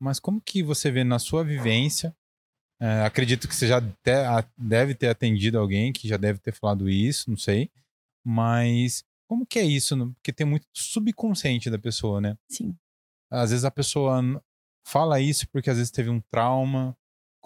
Mas 0.00 0.20
como 0.20 0.40
que 0.40 0.62
você 0.62 0.90
vê 0.90 1.02
na 1.02 1.18
sua 1.18 1.42
vivência? 1.44 2.14
É, 2.80 3.04
acredito 3.04 3.48
que 3.48 3.54
você 3.54 3.66
já 3.66 3.80
deve 4.56 4.94
ter 4.94 5.08
atendido 5.08 5.58
alguém 5.58 5.92
que 5.92 6.06
já 6.06 6.16
deve 6.16 6.38
ter 6.38 6.52
falado 6.52 6.88
isso, 6.88 7.28
não 7.28 7.36
sei. 7.36 7.70
Mas 8.24 9.04
como 9.28 9.44
que 9.44 9.58
é 9.58 9.64
isso? 9.64 9.96
Porque 10.14 10.32
tem 10.32 10.46
muito 10.46 10.66
subconsciente 10.72 11.68
da 11.68 11.78
pessoa, 11.78 12.20
né? 12.20 12.38
Sim. 12.48 12.76
Às 13.30 13.50
vezes 13.50 13.64
a 13.64 13.70
pessoa 13.70 14.22
fala 14.86 15.20
isso 15.20 15.48
porque 15.48 15.68
às 15.68 15.76
vezes 15.76 15.90
teve 15.90 16.08
um 16.08 16.20
trauma, 16.30 16.96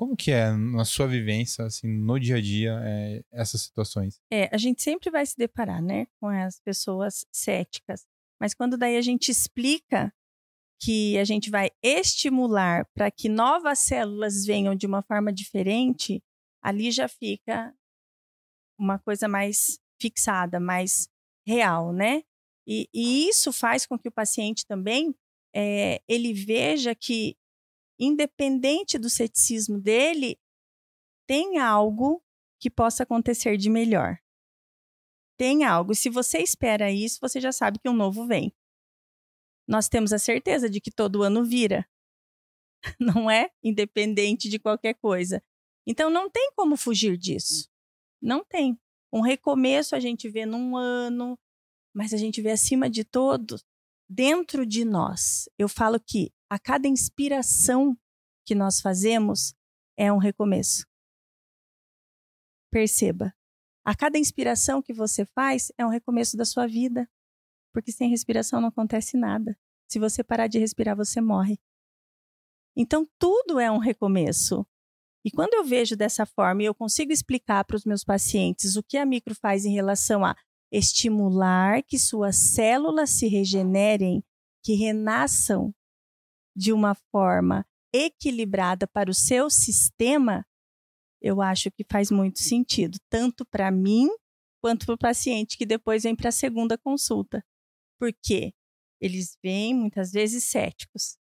como 0.02 0.16
que 0.16 0.32
é 0.32 0.50
na 0.50 0.84
sua 0.84 1.06
vivência, 1.06 1.64
assim, 1.64 1.86
no 1.86 2.18
dia 2.18 2.34
a 2.34 2.40
dia, 2.40 2.76
é, 2.82 3.22
essas 3.30 3.62
situações? 3.62 4.20
É, 4.32 4.52
a 4.52 4.58
gente 4.58 4.82
sempre 4.82 5.08
vai 5.12 5.24
se 5.24 5.36
deparar, 5.36 5.80
né, 5.80 6.08
com 6.18 6.26
as 6.26 6.58
pessoas 6.58 7.24
céticas. 7.30 8.04
Mas 8.40 8.52
quando 8.52 8.76
daí 8.76 8.96
a 8.96 9.00
gente 9.00 9.30
explica 9.30 10.12
que 10.82 11.16
a 11.18 11.22
gente 11.22 11.50
vai 11.50 11.70
estimular 11.80 12.84
para 12.92 13.12
que 13.12 13.28
novas 13.28 13.78
células 13.78 14.44
venham 14.44 14.74
de 14.74 14.88
uma 14.88 15.02
forma 15.02 15.32
diferente, 15.32 16.20
ali 16.60 16.90
já 16.90 17.06
fica 17.06 17.72
uma 18.76 18.98
coisa 18.98 19.28
mais 19.28 19.78
fixada, 20.00 20.58
mais 20.58 21.08
real, 21.46 21.92
né? 21.92 22.24
E, 22.66 22.88
e 22.92 23.28
isso 23.28 23.52
faz 23.52 23.86
com 23.86 23.96
que 23.96 24.08
o 24.08 24.12
paciente 24.12 24.66
também 24.66 25.14
é, 25.54 26.02
ele 26.08 26.32
veja 26.32 26.92
que 26.92 27.36
independente 28.04 28.98
do 28.98 29.08
ceticismo 29.08 29.80
dele, 29.80 30.40
tem 31.24 31.58
algo 31.58 32.20
que 32.58 32.68
possa 32.68 33.04
acontecer 33.04 33.56
de 33.56 33.70
melhor. 33.70 34.18
Tem 35.36 35.64
algo. 35.64 35.94
Se 35.94 36.10
você 36.10 36.38
espera 36.38 36.90
isso, 36.90 37.18
você 37.20 37.40
já 37.40 37.52
sabe 37.52 37.78
que 37.78 37.88
um 37.88 37.94
novo 37.94 38.26
vem. 38.26 38.52
Nós 39.68 39.88
temos 39.88 40.12
a 40.12 40.18
certeza 40.18 40.68
de 40.68 40.80
que 40.80 40.90
todo 40.90 41.22
ano 41.22 41.44
vira. 41.44 41.88
Não 42.98 43.30
é? 43.30 43.50
Independente 43.62 44.48
de 44.48 44.58
qualquer 44.58 44.94
coisa. 44.94 45.42
Então 45.86 46.10
não 46.10 46.30
tem 46.30 46.52
como 46.54 46.76
fugir 46.76 47.16
disso. 47.16 47.68
Não 48.20 48.44
tem. 48.44 48.78
Um 49.12 49.20
recomeço 49.20 49.96
a 49.96 50.00
gente 50.00 50.28
vê 50.28 50.46
num 50.46 50.76
ano, 50.76 51.38
mas 51.92 52.12
a 52.12 52.16
gente 52.16 52.40
vê 52.40 52.50
acima 52.50 52.88
de 52.88 53.04
todo 53.04 53.60
dentro 54.12 54.66
de 54.66 54.84
nós. 54.84 55.48
Eu 55.58 55.68
falo 55.68 55.98
que 55.98 56.32
a 56.50 56.58
cada 56.58 56.86
inspiração 56.86 57.96
que 58.44 58.54
nós 58.54 58.80
fazemos 58.80 59.54
é 59.96 60.12
um 60.12 60.18
recomeço. 60.18 60.86
Perceba, 62.70 63.34
a 63.84 63.94
cada 63.96 64.18
inspiração 64.18 64.82
que 64.82 64.92
você 64.92 65.24
faz 65.34 65.72
é 65.78 65.84
um 65.84 65.88
recomeço 65.88 66.36
da 66.36 66.44
sua 66.44 66.66
vida, 66.66 67.08
porque 67.72 67.90
sem 67.90 68.10
respiração 68.10 68.60
não 68.60 68.68
acontece 68.68 69.16
nada. 69.16 69.58
Se 69.88 69.98
você 69.98 70.22
parar 70.22 70.46
de 70.46 70.58
respirar, 70.58 70.96
você 70.96 71.20
morre. 71.20 71.58
Então, 72.76 73.08
tudo 73.18 73.58
é 73.58 73.70
um 73.70 73.78
recomeço. 73.78 74.66
E 75.24 75.30
quando 75.30 75.54
eu 75.54 75.64
vejo 75.64 75.96
dessa 75.96 76.26
forma 76.26 76.62
e 76.62 76.66
eu 76.66 76.74
consigo 76.74 77.12
explicar 77.12 77.64
para 77.64 77.76
os 77.76 77.84
meus 77.84 78.02
pacientes 78.02 78.76
o 78.76 78.82
que 78.82 78.96
a 78.96 79.06
micro 79.06 79.34
faz 79.34 79.64
em 79.64 79.72
relação 79.72 80.24
a 80.24 80.34
estimular 80.72 81.82
que 81.82 81.98
suas 81.98 82.36
células 82.36 83.10
se 83.10 83.28
regenerem, 83.28 84.24
que 84.64 84.74
renasçam 84.74 85.74
de 86.56 86.72
uma 86.72 86.94
forma 86.94 87.66
equilibrada 87.92 88.86
para 88.86 89.10
o 89.10 89.14
seu 89.14 89.50
sistema, 89.50 90.46
eu 91.20 91.42
acho 91.42 91.70
que 91.70 91.84
faz 91.84 92.10
muito 92.10 92.40
sentido, 92.40 92.98
tanto 93.10 93.44
para 93.44 93.70
mim 93.70 94.08
quanto 94.62 94.86
para 94.86 94.94
o 94.94 94.98
paciente 94.98 95.58
que 95.58 95.66
depois 95.66 96.04
vem 96.04 96.16
para 96.16 96.30
a 96.30 96.32
segunda 96.32 96.78
consulta. 96.78 97.44
Porque 97.98 98.54
eles 99.00 99.36
vêm 99.42 99.74
muitas 99.74 100.10
vezes 100.10 100.44
céticos, 100.44 101.18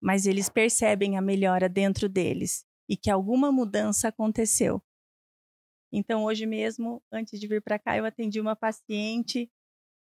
mas 0.00 0.26
eles 0.26 0.48
percebem 0.48 1.18
a 1.18 1.20
melhora 1.20 1.68
dentro 1.68 2.08
deles 2.08 2.64
e 2.88 2.96
que 2.96 3.10
alguma 3.10 3.52
mudança 3.52 4.08
aconteceu. 4.08 4.82
Então, 5.92 6.24
hoje 6.24 6.46
mesmo, 6.46 7.02
antes 7.12 7.38
de 7.38 7.46
vir 7.46 7.62
para 7.62 7.78
cá, 7.78 7.96
eu 7.96 8.04
atendi 8.04 8.40
uma 8.40 8.56
paciente 8.56 9.50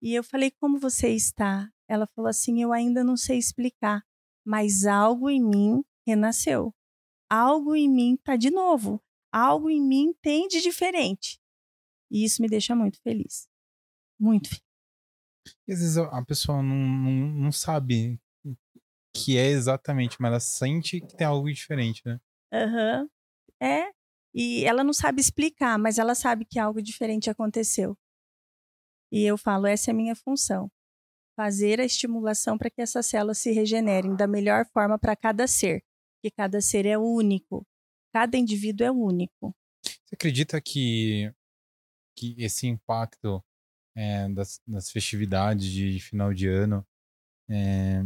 e 0.02 0.14
eu 0.14 0.24
falei: 0.24 0.50
Como 0.50 0.78
você 0.78 1.08
está? 1.10 1.70
Ela 1.88 2.06
falou 2.14 2.28
assim: 2.28 2.62
Eu 2.62 2.72
ainda 2.72 3.04
não 3.04 3.16
sei 3.16 3.38
explicar, 3.38 4.02
mas 4.44 4.86
algo 4.86 5.30
em 5.30 5.42
mim 5.42 5.84
renasceu. 6.06 6.74
Algo 7.30 7.74
em 7.74 7.88
mim 7.88 8.14
está 8.14 8.36
de 8.36 8.50
novo. 8.50 9.02
Algo 9.32 9.68
em 9.68 9.82
mim 9.82 10.14
tem 10.22 10.48
de 10.48 10.60
diferente. 10.62 11.38
E 12.10 12.24
isso 12.24 12.40
me 12.40 12.48
deixa 12.48 12.74
muito 12.74 13.00
feliz. 13.02 13.48
Muito 14.18 14.48
feliz. 14.48 14.62
E 15.66 15.72
às 15.72 15.80
vezes 15.80 15.98
a 15.98 16.24
pessoa 16.24 16.62
não, 16.62 16.76
não, 16.76 17.10
não 17.10 17.52
sabe 17.52 18.20
que 19.14 19.36
é 19.38 19.46
exatamente, 19.48 20.16
mas 20.20 20.30
ela 20.30 20.40
sente 20.40 21.00
que 21.00 21.16
tem 21.16 21.26
algo 21.26 21.50
diferente, 21.52 22.02
né? 22.04 22.20
Aham. 22.52 23.02
Uhum. 23.02 23.08
É. 23.60 23.95
E 24.38 24.66
ela 24.66 24.84
não 24.84 24.92
sabe 24.92 25.18
explicar, 25.18 25.78
mas 25.78 25.96
ela 25.96 26.14
sabe 26.14 26.44
que 26.44 26.58
algo 26.58 26.82
diferente 26.82 27.30
aconteceu. 27.30 27.96
E 29.10 29.22
eu 29.22 29.38
falo, 29.38 29.66
essa 29.66 29.90
é 29.90 29.92
a 29.92 29.96
minha 29.96 30.14
função. 30.14 30.70
fazer 31.34 31.80
a 31.80 31.84
estimulação 31.84 32.56
para 32.56 32.70
que 32.70 32.80
essas 32.80 33.06
células 33.06 33.38
se 33.38 33.52
regenerem 33.52 34.16
da 34.16 34.26
melhor 34.26 34.66
forma 34.72 34.98
para 34.98 35.14
cada 35.14 35.46
ser, 35.46 35.82
porque 36.14 36.30
cada 36.34 36.62
ser 36.62 36.86
é 36.86 36.96
único, 36.96 37.66
cada 38.12 38.38
indivíduo 38.38 38.86
é 38.86 38.90
único. 38.90 39.54
Você 39.84 40.14
acredita 40.14 40.60
que, 40.60 41.30
que 42.16 42.34
esse 42.38 42.66
impacto 42.66 43.44
é, 43.94 44.28
das, 44.30 44.60
das, 44.66 44.90
festividades 44.90 45.70
de 45.70 46.00
final 46.00 46.32
de 46.32 46.48
ano 46.48 46.86
é, 47.50 48.02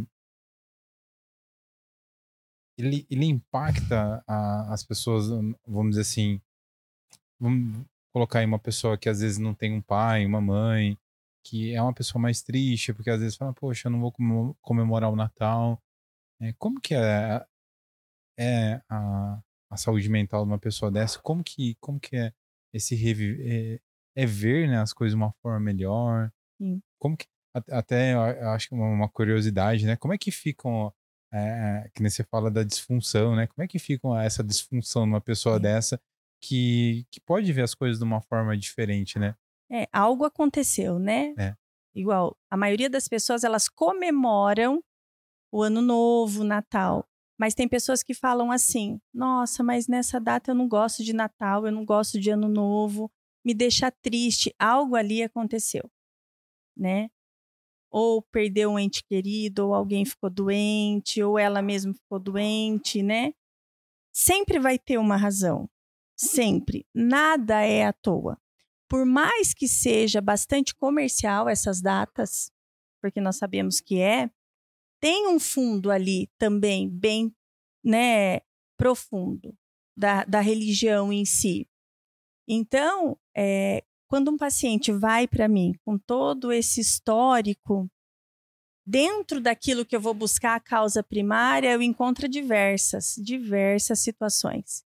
ele, 2.81 3.07
ele 3.11 3.27
impacta 3.27 4.23
a, 4.27 4.73
as 4.73 4.83
pessoas, 4.83 5.29
vamos 5.67 5.91
dizer 5.91 6.03
assim, 6.03 6.41
vamos 7.39 7.85
colocar 8.13 8.41
aí 8.41 8.47
uma 8.47 8.59
pessoa 8.59 8.99
que 8.99 9.09
às 9.09 9.21
vezes 9.21 9.39
não 9.39 9.55
tem 9.55 9.73
um 9.73 9.81
pai, 9.81 10.27
uma 10.27 10.41
mãe, 10.41 10.99
que 11.45 11.75
é 11.75 11.83
uma 11.83 11.95
pessoa 11.95 12.21
mais 12.21 12.43
triste, 12.43 12.93
porque 12.93 13.11
às 13.11 13.21
vezes 13.21 13.37
fala, 13.37 13.53
poxa, 13.53 13.89
eu 13.89 13.93
não 13.93 14.01
vou 14.01 14.13
comemorar 14.61 15.11
o 15.11 15.17
Natal. 15.17 15.81
É, 16.41 16.53
como 16.55 16.81
que 16.81 16.95
é, 16.95 17.45
é 18.39 18.81
a, 18.89 19.41
a 19.71 19.77
saúde 19.77 20.09
mental 20.09 20.45
de 20.45 20.51
uma 20.51 20.59
pessoa 20.59 20.91
dessa? 20.91 21.19
Como 21.21 21.43
que, 21.45 21.77
como 21.81 22.01
que 22.01 22.17
é 22.17 22.33
esse 22.73 22.95
reviver? 22.95 23.81
É, 24.17 24.23
é 24.23 24.27
ver 24.27 24.69
né, 24.69 24.79
as 24.79 24.93
coisas 24.93 25.13
de 25.13 25.23
uma 25.23 25.33
forma 25.43 25.61
melhor? 25.61 26.33
Sim. 26.61 26.83
Como 26.99 27.17
que, 27.17 27.27
até 27.71 28.15
acho 28.15 28.69
que 28.69 28.75
uma, 28.75 28.87
uma 28.87 29.09
curiosidade, 29.09 29.87
né? 29.87 29.97
Como 29.97 30.13
é 30.13 30.19
que 30.19 30.31
ficam 30.31 30.93
é, 31.33 31.91
que 31.95 32.03
nem 32.03 32.11
você 32.11 32.25
fala 32.25 32.51
da 32.51 32.63
disfunção, 32.63 33.37
né? 33.37 33.47
Como 33.47 33.65
é 33.65 33.69
que 33.69 33.79
fica 33.79 34.09
essa 34.23 34.43
disfunção 34.43 35.07
numa 35.07 35.21
pessoa 35.21 35.57
é. 35.57 35.61
dessa 35.61 36.01
que, 36.41 37.07
que 37.11 37.21
pode 37.21 37.53
ver 37.53 37.63
as 37.63 37.75
coisas 37.75 37.99
de 37.99 38.05
uma 38.05 38.21
forma 38.21 38.57
diferente, 38.57 39.19
né? 39.19 39.35
É, 39.71 39.87
algo 39.93 40.25
aconteceu, 40.25 40.99
né? 40.99 41.35
É. 41.39 41.55
Igual, 41.95 42.37
a 42.51 42.57
maioria 42.57 42.89
das 42.89 43.07
pessoas, 43.07 43.45
elas 43.45 43.69
comemoram 43.69 44.83
o 45.53 45.63
Ano 45.63 45.83
Novo, 45.83 46.41
o 46.41 46.45
Natal. 46.45 47.07
Mas 47.39 47.55
tem 47.55 47.69
pessoas 47.69 48.03
que 48.03 48.15
falam 48.15 48.51
assim: 48.51 49.01
nossa, 49.15 49.63
mas 49.63 49.87
nessa 49.87 50.21
data 50.21 50.51
eu 50.51 50.55
não 50.55 50.69
gosto 50.69 51.03
de 51.05 51.13
Natal, 51.13 51.67
eu 51.67 51.73
não 51.73 51.85
gosto 51.85 52.19
de 52.21 52.31
Ano 52.31 52.49
Novo, 52.49 53.11
me 53.45 53.55
deixa 53.55 53.91
triste. 53.91 54.55
Algo 54.59 54.95
ali 54.97 55.23
aconteceu, 55.23 55.91
né? 56.77 57.09
Ou 57.91 58.23
perdeu 58.23 58.71
um 58.71 58.79
ente 58.79 59.03
querido, 59.05 59.67
ou 59.67 59.75
alguém 59.75 60.05
ficou 60.05 60.31
doente, 60.31 61.23
ou 61.23 61.39
ela 61.39 61.61
mesma 61.61 61.93
ficou 61.93 62.19
doente, 62.19 63.03
né? 63.03 63.33
Sempre 64.13 64.59
vai 64.59 64.79
ter 64.79 64.99
uma 64.99 65.17
razão. 65.17 65.69
Sempre. 66.17 66.87
Nada 66.95 67.63
é 67.63 67.85
à 67.85 67.93
toa. 67.93 68.39
Por 68.89 69.05
mais 69.07 69.55
que 69.55 69.67
seja 69.67 70.21
bastante 70.21 70.75
comercial 70.75 71.49
essas 71.49 71.81
datas, 71.81 72.51
porque 73.01 73.21
nós 73.21 73.37
sabemos 73.37 73.81
que 73.81 74.01
é, 74.01 74.31
tem 75.01 75.29
um 75.29 75.41
fundo 75.41 75.91
ali 75.91 76.29
também 76.39 76.89
bem 76.89 77.35
né, 77.83 78.41
profundo 78.77 79.57
da, 79.97 80.25
da 80.25 80.41
religião 80.41 81.13
em 81.13 81.25
si. 81.25 81.69
Então, 82.47 83.19
é, 83.35 83.85
quando 84.11 84.33
um 84.33 84.37
paciente 84.37 84.91
vai 84.91 85.29
para 85.29 85.47
mim 85.47 85.73
com 85.85 85.97
todo 85.97 86.53
esse 86.53 86.81
histórico, 86.81 87.89
dentro 88.85 89.41
daquilo 89.41 89.87
que 89.87 89.95
eu 89.95 90.01
vou 90.01 90.13
buscar 90.13 90.57
a 90.57 90.61
causa 90.61 91.01
primária, 91.01 91.71
eu 91.71 91.81
encontro 91.81 92.29
diversas, 92.29 93.15
diversas 93.17 94.01
situações. 94.01 94.83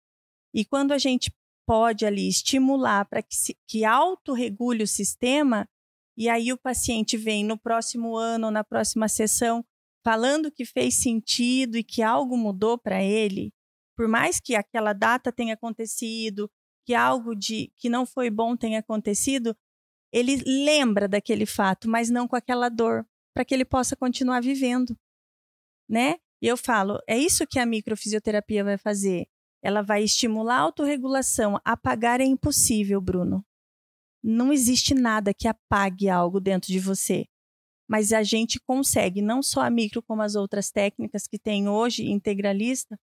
E 0.53 0.65
quando 0.65 0.91
a 0.91 0.99
gente 0.99 1.33
pode 1.65 2.05
ali 2.05 2.29
estimular 2.29 3.05
para 3.05 3.23
que, 3.23 3.37
que 3.69 3.85
autorregule 3.85 4.83
o 4.83 4.89
sistema, 4.89 5.69
e 6.19 6.29
aí 6.29 6.53
o 6.53 6.59
paciente 6.59 7.17
vem 7.17 7.45
no 7.45 7.57
próximo 7.57 8.17
ano, 8.17 8.51
na 8.51 8.65
próxima 8.65 9.09
sessão, 9.09 9.65
falando 10.05 10.51
que 10.51 10.65
fez 10.65 10.97
sentido 10.97 11.79
e 11.79 11.85
que 11.85 12.03
algo 12.03 12.37
mudou 12.37 12.77
para 12.77 13.01
ele, 13.01 13.53
por 13.97 14.09
mais 14.09 14.41
que 14.41 14.57
aquela 14.57 14.93
data 14.93 15.31
tenha 15.31 15.55
acontecido, 15.55 16.51
que 16.85 16.95
algo 16.95 17.35
de 17.35 17.73
que 17.77 17.89
não 17.89 18.05
foi 18.05 18.31
bom 18.31 18.57
tenha 18.57 18.81
acontecido, 18.81 19.57
ele 20.13 20.37
lembra 20.45 21.09
daquele 21.09 21.47
fato, 21.47 21.89
mas 21.89 22.11
não 22.11 22.29
com 22.29 22.37
aquela 22.37 22.69
dor, 22.69 23.07
para 23.35 23.45
que 23.45 23.55
ele 23.55 23.65
possa 23.65 23.97
continuar 23.97 24.41
vivendo, 24.41 24.97
né? 25.89 26.17
E 26.41 26.47
eu 26.47 26.57
falo, 26.57 26.99
é 27.07 27.17
isso 27.17 27.47
que 27.47 27.59
a 27.59 27.65
microfisioterapia 27.65 28.65
vai 28.65 28.77
fazer. 28.77 29.29
Ela 29.63 29.81
vai 29.81 30.03
estimular 30.03 30.57
a 30.57 30.61
autorregulação. 30.63 31.57
Apagar 31.65 32.21
é 32.21 32.25
impossível, 32.25 33.01
Bruno. 33.01 33.47
Não 34.23 34.53
existe 34.53 34.93
nada 34.93 35.33
que 35.33 35.47
apague 35.47 36.09
algo 36.09 36.41
dentro 36.41 36.73
de 36.73 36.81
você. 36.81 37.27
Mas 37.89 38.13
a 38.13 38.25
gente 38.25 38.59
consegue, 38.59 39.23
não 39.23 39.41
só 39.41 39.61
a 39.61 39.71
micro, 39.71 40.03
como 40.03 40.23
as 40.23 40.35
outras 40.35 40.71
técnicas 40.71 41.29
que 41.29 41.39
tem 41.39 41.69
hoje, 41.69 42.11
integralista, 42.11 42.99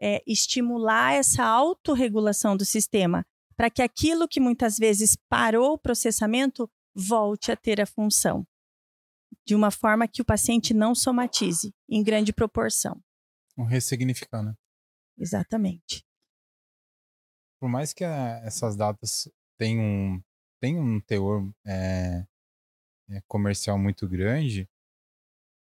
é, 0.00 0.22
estimular 0.26 1.14
essa 1.14 1.44
autorregulação 1.44 2.56
do 2.56 2.64
sistema, 2.64 3.24
para 3.56 3.70
que 3.70 3.82
aquilo 3.82 4.26
que 4.26 4.40
muitas 4.40 4.78
vezes 4.78 5.16
parou 5.28 5.74
o 5.74 5.78
processamento 5.78 6.70
volte 6.94 7.52
a 7.52 7.56
ter 7.56 7.80
a 7.80 7.86
função, 7.86 8.46
de 9.46 9.54
uma 9.54 9.70
forma 9.70 10.08
que 10.08 10.22
o 10.22 10.24
paciente 10.24 10.72
não 10.72 10.94
somatize 10.94 11.74
em 11.88 12.02
grande 12.02 12.32
proporção. 12.32 13.00
Um 13.56 13.64
ressignificar, 13.64 14.42
né? 14.42 14.54
Exatamente. 15.18 16.02
Por 17.60 17.68
mais 17.68 17.92
que 17.92 18.02
a, 18.02 18.40
essas 18.44 18.74
datas 18.74 19.30
tenham 19.58 19.84
um, 19.84 20.22
tenham 20.58 20.82
um 20.82 21.00
teor 21.00 21.52
é, 21.66 22.24
é, 23.10 23.20
comercial 23.28 23.78
muito 23.78 24.08
grande, 24.08 24.66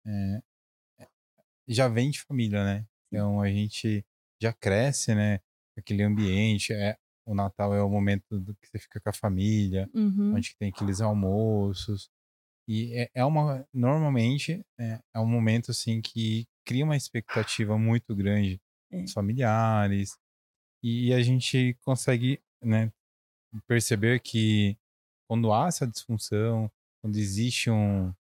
é, 0.07 0.41
já 1.67 1.89
vem 1.89 2.09
de 2.09 2.21
família, 2.21 2.63
né? 2.63 2.87
Então 3.07 3.41
a 3.41 3.49
gente 3.49 4.05
já 4.41 4.53
cresce, 4.53 5.13
né? 5.13 5.39
Aquele 5.77 6.03
ambiente, 6.03 6.73
é, 6.73 6.97
o 7.25 7.35
Natal 7.35 7.73
é 7.75 7.81
o 7.81 7.89
momento 7.89 8.39
do 8.39 8.55
que 8.55 8.67
você 8.67 8.79
fica 8.79 8.99
com 8.99 9.09
a 9.09 9.13
família, 9.13 9.89
uhum. 9.93 10.33
onde 10.35 10.55
tem 10.57 10.69
aqueles 10.69 10.99
almoços. 10.99 12.09
E 12.67 12.93
é, 12.93 13.09
é 13.13 13.25
uma, 13.25 13.67
normalmente, 13.73 14.65
é, 14.79 14.99
é, 15.15 15.19
um 15.19 15.27
momento 15.27 15.71
assim 15.71 16.01
que 16.01 16.47
cria 16.65 16.83
uma 16.83 16.97
expectativa 16.97 17.77
muito 17.77 18.15
grande 18.15 18.59
é. 18.91 19.01
dos 19.03 19.13
familiares. 19.13 20.17
E 20.83 21.13
a 21.13 21.21
gente 21.21 21.77
consegue, 21.83 22.41
né, 22.63 22.91
perceber 23.67 24.19
que 24.21 24.77
quando 25.27 25.53
há 25.53 25.67
essa 25.67 25.85
disfunção, 25.85 26.71
quando 27.01 27.15
existe 27.17 27.69
um, 27.69 28.13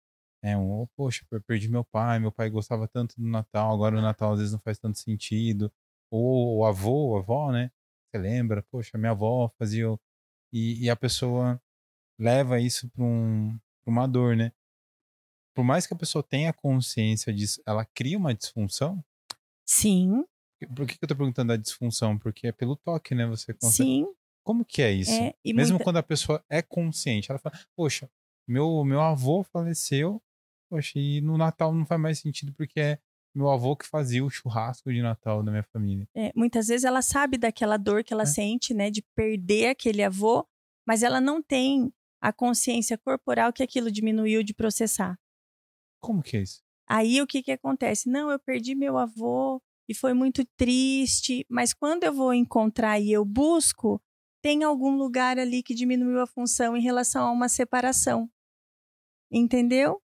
é 0.42 0.57
um, 0.57 0.83
oh, 0.83 0.87
poxa, 0.96 1.26
perdi 1.46 1.68
meu 1.68 1.85
pai, 1.85 2.18
meu 2.18 2.31
pai 2.31 2.50
gostava 2.50 2.87
tanto 2.87 3.16
do 3.18 3.26
Natal, 3.26 3.74
agora 3.74 3.98
o 3.98 4.02
Natal 4.02 4.33
às 4.33 4.38
vezes 4.38 4.52
não 4.52 4.61
faz 4.61 4.78
tanto 4.78 4.98
sentido 4.98 5.72
ou 6.11 6.59
o 6.59 6.64
avô, 6.64 7.16
a 7.16 7.21
avó, 7.21 7.53
né? 7.53 7.71
Você 8.11 8.18
lembra, 8.18 8.62
poxa, 8.71 8.97
minha 8.97 9.12
avó 9.12 9.51
fazia. 9.59 9.87
E, 10.53 10.85
e 10.85 10.90
a 10.90 10.97
pessoa 10.97 11.61
leva 12.18 12.59
isso 12.59 12.88
para 12.90 13.05
um, 13.05 13.59
uma 13.87 14.07
dor, 14.07 14.37
né? 14.37 14.53
Por 15.55 15.64
mais 15.64 15.87
que 15.87 15.94
a 15.94 15.97
pessoa 15.97 16.23
tenha 16.23 16.53
consciência 16.53 17.33
disso, 17.33 17.61
ela 17.66 17.85
cria 17.85 18.16
uma 18.16 18.35
disfunção? 18.35 19.05
Sim. 19.66 20.25
Por 20.75 20.87
que, 20.87 20.99
que 20.99 21.05
eu 21.05 21.09
tô 21.09 21.16
perguntando 21.16 21.49
da 21.49 21.57
disfunção? 21.57 22.18
Porque 22.18 22.47
é 22.47 22.53
pelo 22.53 22.77
toque, 22.77 23.14
né? 23.14 23.27
Você 23.27 23.53
consegue... 23.53 23.90
Sim. 23.90 24.07
Como 24.44 24.64
que 24.64 24.81
é 24.81 24.90
isso? 24.90 25.12
É, 25.12 25.35
Mesmo 25.44 25.75
muita... 25.75 25.85
quando 25.85 25.97
a 25.99 26.03
pessoa 26.03 26.42
é 26.49 26.62
consciente, 26.62 27.31
ela 27.31 27.38
fala, 27.38 27.59
poxa, 27.77 28.11
meu, 28.49 28.83
meu 28.83 29.01
avô 29.01 29.44
faleceu, 29.44 30.23
poxa, 30.71 30.99
e 30.99 31.21
no 31.21 31.37
Natal 31.37 31.75
não 31.75 31.85
faz 31.85 32.01
mais 32.01 32.18
sentido 32.18 32.55
porque 32.55 32.81
é 32.81 32.99
meu 33.38 33.51
avô 33.51 33.77
que 33.77 33.87
fazia 33.87 34.24
o 34.24 34.31
churrasco 34.31 34.92
de 34.92 35.01
Natal 35.01 35.42
da 35.42 35.51
minha 35.51 35.62
família. 35.62 36.09
É, 36.14 36.33
muitas 36.35 36.66
vezes 36.66 36.85
ela 36.85 37.03
sabe 37.03 37.38
daquela 37.38 37.77
dor 37.77 38.03
que 38.03 38.12
ela 38.12 38.24
é. 38.24 38.27
sente, 38.27 38.74
né, 38.74 38.90
de 38.90 39.03
perder 39.14 39.68
aquele 39.68 40.03
avô, 40.03 40.46
mas 40.87 41.03
ela 41.03 41.20
não 41.20 41.42
tem 41.42 41.92
a 42.20 42.33
consciência 42.33 42.98
corporal 42.98 43.53
que 43.53 43.62
aquilo 43.62 43.90
diminuiu 43.90 44.42
de 44.42 44.53
processar. 44.53 45.16
Como 46.01 46.22
que 46.22 46.37
é 46.37 46.42
isso? 46.42 46.62
Aí 46.88 47.20
o 47.20 47.27
que 47.27 47.42
que 47.42 47.53
acontece? 47.53 48.09
Não, 48.09 48.31
eu 48.31 48.38
perdi 48.38 48.74
meu 48.74 48.96
avô 48.96 49.62
e 49.88 49.94
foi 49.94 50.12
muito 50.12 50.44
triste, 50.57 51.46
mas 51.48 51.72
quando 51.72 52.05
eu 52.05 52.12
vou 52.12 52.35
encontrar 52.35 52.98
e 52.98 53.12
eu 53.12 53.24
busco, 53.24 54.03
tem 54.42 54.64
algum 54.64 54.96
lugar 54.96 55.38
ali 55.38 55.62
que 55.62 55.74
diminuiu 55.74 56.20
a 56.20 56.27
função 56.27 56.77
em 56.77 56.83
relação 56.83 57.27
a 57.27 57.31
uma 57.31 57.48
separação. 57.48 58.31
Entendeu? 59.31 60.01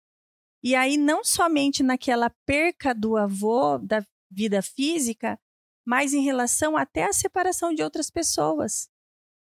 E 0.63 0.75
aí, 0.75 0.97
não 0.97 1.23
somente 1.23 1.81
naquela 1.81 2.29
perca 2.45 2.93
do 2.93 3.15
avô, 3.15 3.77
da 3.77 4.05
vida 4.29 4.61
física, 4.61 5.39
mas 5.85 6.13
em 6.13 6.21
relação 6.21 6.75
até 6.75 7.05
à 7.05 7.13
separação 7.13 7.73
de 7.73 7.81
outras 7.81 8.11
pessoas. 8.11 8.89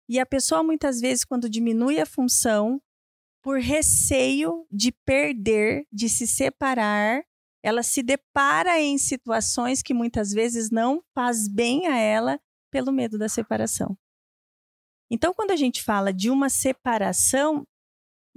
E 0.08 0.18
a 0.18 0.26
pessoa, 0.26 0.62
muitas 0.62 1.00
vezes, 1.00 1.24
quando 1.24 1.48
diminui 1.48 2.00
a 2.00 2.06
função, 2.06 2.80
por 3.42 3.58
receio 3.58 4.66
de 4.70 4.92
perder, 4.92 5.86
de 5.92 6.08
se 6.08 6.26
separar, 6.26 7.22
ela 7.62 7.82
se 7.82 8.02
depara 8.02 8.80
em 8.80 8.98
situações 8.98 9.82
que 9.82 9.94
muitas 9.94 10.32
vezes 10.32 10.70
não 10.70 11.02
faz 11.14 11.48
bem 11.48 11.86
a 11.86 11.96
ela 11.96 12.40
pelo 12.70 12.92
medo 12.92 13.18
da 13.18 13.28
separação. 13.28 13.96
Então, 15.10 15.32
quando 15.32 15.50
a 15.50 15.56
gente 15.56 15.82
fala 15.82 16.12
de 16.12 16.30
uma 16.30 16.48
separação, 16.48 17.66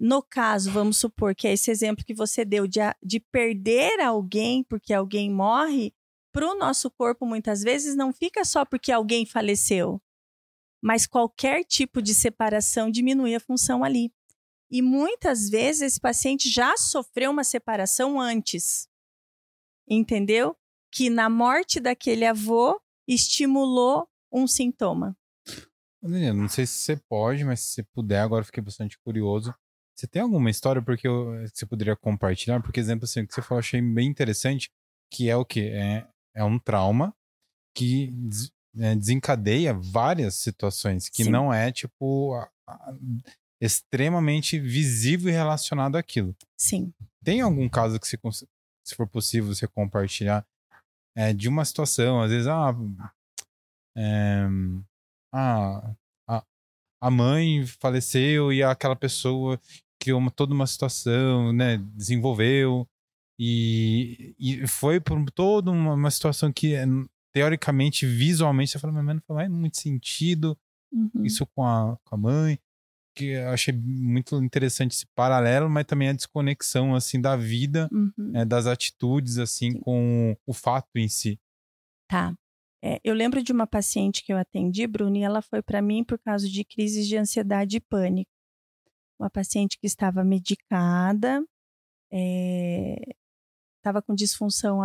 No 0.03 0.23
caso, 0.23 0.71
vamos 0.71 0.97
supor 0.97 1.35
que 1.35 1.47
é 1.47 1.53
esse 1.53 1.69
exemplo 1.69 2.03
que 2.03 2.15
você 2.15 2.43
deu 2.43 2.65
de, 2.65 2.79
de 3.03 3.19
perder 3.19 3.99
alguém 3.99 4.63
porque 4.63 4.91
alguém 4.91 5.29
morre, 5.29 5.93
para 6.31 6.49
o 6.49 6.57
nosso 6.57 6.89
corpo, 6.89 7.23
muitas 7.23 7.61
vezes, 7.61 7.95
não 7.95 8.11
fica 8.11 8.43
só 8.43 8.65
porque 8.65 8.91
alguém 8.91 9.27
faleceu, 9.27 10.01
mas 10.81 11.05
qualquer 11.05 11.63
tipo 11.63 12.01
de 12.01 12.15
separação 12.15 12.89
diminui 12.89 13.35
a 13.35 13.39
função 13.39 13.83
ali. 13.83 14.11
E 14.71 14.81
muitas 14.81 15.47
vezes 15.47 15.83
esse 15.83 15.99
paciente 15.99 16.49
já 16.49 16.75
sofreu 16.77 17.29
uma 17.29 17.43
separação 17.43 18.19
antes. 18.19 18.89
Entendeu? 19.87 20.57
Que 20.91 21.11
na 21.11 21.29
morte 21.29 21.79
daquele 21.79 22.25
avô 22.25 22.81
estimulou 23.07 24.09
um 24.31 24.47
sintoma. 24.47 25.15
Daniela, 26.01 26.39
não 26.39 26.49
sei 26.49 26.65
se 26.65 26.79
você 26.79 26.97
pode, 26.97 27.43
mas 27.43 27.59
se 27.59 27.73
você 27.73 27.83
puder, 27.83 28.21
agora 28.21 28.43
fiquei 28.43 28.63
bastante 28.63 28.97
curioso. 28.97 29.53
Você 30.01 30.07
tem 30.07 30.23
alguma 30.23 30.49
história 30.49 30.81
porque 30.81 31.07
eu, 31.07 31.47
você 31.47 31.63
poderia 31.63 31.95
compartilhar? 31.95 32.59
Porque, 32.59 32.79
exemplo, 32.79 33.05
assim, 33.05 33.21
o 33.21 33.27
que 33.27 33.35
você 33.35 33.41
falou, 33.43 33.59
achei 33.59 33.79
bem 33.79 34.07
interessante, 34.07 34.71
que 35.11 35.29
é 35.29 35.35
o 35.35 35.45
que? 35.45 35.69
É, 35.69 36.07
é 36.33 36.43
um 36.43 36.57
trauma 36.57 37.15
que 37.77 38.07
des, 38.07 38.51
é, 38.79 38.95
desencadeia 38.95 39.75
várias 39.75 40.33
situações, 40.33 41.07
que 41.07 41.23
Sim. 41.25 41.29
não 41.29 41.53
é, 41.53 41.71
tipo, 41.71 42.33
a, 42.33 42.49
a, 42.67 42.95
extremamente 43.61 44.59
visível 44.59 45.29
e 45.29 45.33
relacionado 45.33 45.95
àquilo. 45.95 46.35
Sim. 46.57 46.91
Tem 47.23 47.41
algum 47.41 47.69
caso 47.69 47.99
que, 47.99 48.07
você, 48.07 48.47
se 48.83 48.95
for 48.95 49.07
possível, 49.07 49.53
você 49.53 49.67
compartilhar 49.67 50.43
é, 51.15 51.31
de 51.31 51.47
uma 51.47 51.63
situação, 51.63 52.23
às 52.23 52.31
vezes, 52.31 52.47
ah, 52.47 52.73
é, 53.95 54.47
ah, 55.31 55.93
a, 56.27 56.43
a 56.99 57.11
mãe 57.11 57.67
faleceu 57.67 58.51
e 58.51 58.63
aquela 58.63 58.95
pessoa 58.95 59.61
criou 60.01 60.19
uma, 60.19 60.31
toda 60.31 60.53
uma 60.53 60.65
situação, 60.65 61.53
né, 61.53 61.77
desenvolveu 61.93 62.87
e, 63.39 64.35
e 64.39 64.67
foi 64.67 64.99
por 64.99 65.23
toda 65.29 65.69
uma, 65.69 65.93
uma 65.93 66.09
situação 66.09 66.51
que 66.51 66.73
teoricamente, 67.31 68.05
visualmente, 68.05 68.71
você 68.71 68.79
fala, 68.79 69.01
mas 69.01 69.15
não 69.15 69.21
faz 69.27 69.49
muito 69.49 69.79
sentido 69.79 70.57
uhum. 70.91 71.23
isso 71.23 71.45
com 71.45 71.63
a, 71.63 71.97
com 72.03 72.15
a 72.15 72.17
mãe 72.17 72.59
que 73.15 73.25
eu 73.25 73.49
achei 73.49 73.73
muito 73.73 74.41
interessante 74.41 74.93
esse 74.93 75.05
paralelo, 75.13 75.69
mas 75.69 75.85
também 75.85 76.09
a 76.09 76.13
desconexão 76.13 76.95
assim 76.95 77.19
da 77.19 77.35
vida, 77.35 77.89
uhum. 77.91 78.13
né, 78.17 78.45
das 78.45 78.65
atitudes 78.65 79.37
assim 79.37 79.71
Sim. 79.71 79.79
com 79.79 80.35
o 80.47 80.53
fato 80.53 80.89
em 80.95 81.07
si. 81.07 81.39
Tá. 82.09 82.33
É, 82.83 82.99
eu 83.03 83.13
lembro 83.13 83.43
de 83.43 83.51
uma 83.51 83.67
paciente 83.67 84.23
que 84.23 84.33
eu 84.33 84.37
atendi, 84.37 84.87
Bruna, 84.87 85.17
e 85.17 85.21
ela 85.21 85.41
foi 85.41 85.61
para 85.61 85.81
mim 85.81 86.03
por 86.03 86.17
causa 86.17 86.47
de 86.49 86.63
crises 86.63 87.07
de 87.07 87.15
ansiedade 87.15 87.77
e 87.77 87.81
pânico. 87.81 88.31
Uma 89.21 89.29
paciente 89.29 89.77
que 89.77 89.85
estava 89.85 90.23
medicada, 90.23 91.45
estava 93.77 93.99
é, 93.99 94.01
com 94.01 94.15
disfunção 94.15 94.79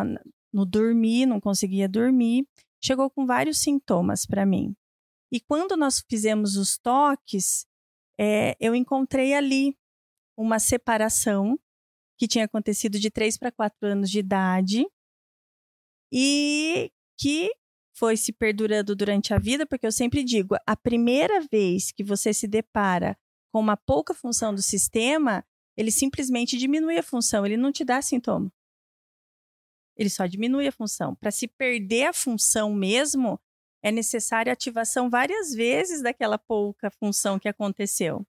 no 0.53 0.67
dormir, 0.67 1.25
não 1.25 1.41
conseguia 1.41 1.89
dormir, 1.89 2.47
chegou 2.79 3.09
com 3.09 3.25
vários 3.25 3.57
sintomas 3.57 4.27
para 4.27 4.45
mim. 4.45 4.77
E 5.33 5.41
quando 5.41 5.75
nós 5.75 6.05
fizemos 6.07 6.57
os 6.57 6.77
toques, 6.77 7.67
é, 8.21 8.55
eu 8.61 8.75
encontrei 8.75 9.33
ali 9.33 9.75
uma 10.37 10.59
separação 10.59 11.59
que 12.19 12.29
tinha 12.29 12.45
acontecido 12.45 12.99
de 12.99 13.11
3 13.11 13.39
para 13.39 13.51
4 13.51 13.89
anos 13.89 14.11
de 14.11 14.19
idade 14.19 14.87
e 16.13 16.93
que 17.19 17.51
foi 17.97 18.19
se 18.19 18.35
perdurando 18.35 18.95
durante 18.95 19.33
a 19.33 19.39
vida, 19.39 19.67
porque 19.67 19.87
eu 19.87 19.93
sempre 19.93 20.23
digo, 20.23 20.57
a 20.67 20.77
primeira 20.77 21.41
vez 21.51 21.91
que 21.91 22.05
você 22.05 22.35
se 22.35 22.47
depara 22.47 23.17
com 23.57 23.61
uma 23.61 23.75
pouca 23.75 24.13
função 24.13 24.55
do 24.55 24.61
sistema, 24.61 25.43
ele 25.79 25.91
simplesmente 25.91 26.59
diminui 26.59 26.99
a 26.99 27.03
função, 27.03 27.47
ele 27.47 27.57
não 27.57 27.73
te 27.73 27.87
dá 27.87 28.03
sintoma. 28.03 28.53
Ele 29.97 30.11
só 30.11 30.27
diminui 30.27 30.69
a 30.69 30.73
função. 30.73 31.15
Para 31.15 31.31
se 31.31 31.49
perder 31.49 32.09
a 32.09 32.13
função 32.13 32.75
mesmo, 32.75 33.41
é 33.83 33.91
necessária 33.91 34.53
ativação 34.53 35.09
várias 35.09 35.55
vezes 35.55 36.03
daquela 36.03 36.37
pouca 36.37 36.91
função 36.91 37.39
que 37.39 37.49
aconteceu. 37.49 38.27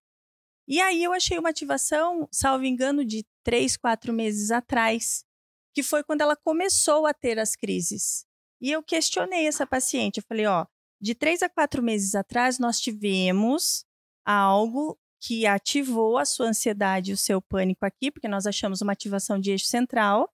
E 0.65 0.79
aí 0.79 1.03
eu 1.03 1.11
achei 1.11 1.37
uma 1.37 1.49
ativação, 1.49 2.29
salvo 2.31 2.63
engano, 2.63 3.03
de 3.03 3.25
três, 3.43 3.75
quatro 3.75 4.13
meses 4.13 4.49
atrás, 4.49 5.25
que 5.73 5.83
foi 5.83 6.05
quando 6.05 6.21
ela 6.21 6.37
começou 6.37 7.05
a 7.05 7.13
ter 7.13 7.37
as 7.37 7.53
crises. 7.53 8.25
E 8.61 8.71
eu 8.71 8.81
questionei 8.81 9.45
essa 9.45 9.67
paciente. 9.67 10.19
Eu 10.19 10.23
falei, 10.25 10.45
ó, 10.45 10.65
de 11.01 11.13
três 11.13 11.43
a 11.43 11.49
quatro 11.49 11.83
meses 11.83 12.15
atrás 12.15 12.57
nós 12.57 12.79
tivemos 12.79 13.85
algo 14.25 14.97
que 15.19 15.45
ativou 15.45 16.17
a 16.17 16.25
sua 16.25 16.47
ansiedade 16.47 17.11
e 17.11 17.13
o 17.13 17.17
seu 17.17 17.41
pânico 17.41 17.85
aqui, 17.85 18.11
porque 18.11 18.27
nós 18.27 18.45
achamos 18.45 18.81
uma 18.81 18.93
ativação 18.93 19.39
de 19.39 19.51
eixo 19.51 19.65
central, 19.65 20.31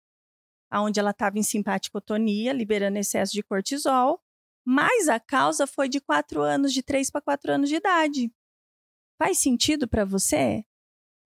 onde 0.73 0.99
ela 0.99 1.11
estava 1.11 1.37
em 1.37 1.43
simpaticotonia, 1.43 2.51
liberando 2.51 2.97
excesso 2.97 3.31
de 3.31 3.43
cortisol, 3.43 4.21
mas 4.65 5.07
a 5.07 5.19
causa 5.19 5.67
foi 5.67 5.87
de 5.87 5.99
quatro 5.99 6.41
anos, 6.41 6.73
de 6.73 6.81
três 6.81 7.11
para 7.11 7.21
quatro 7.21 7.51
anos 7.51 7.69
de 7.69 7.75
idade. 7.75 8.33
Faz 9.17 9.39
sentido 9.39 9.87
para 9.87 10.05
você? 10.05 10.65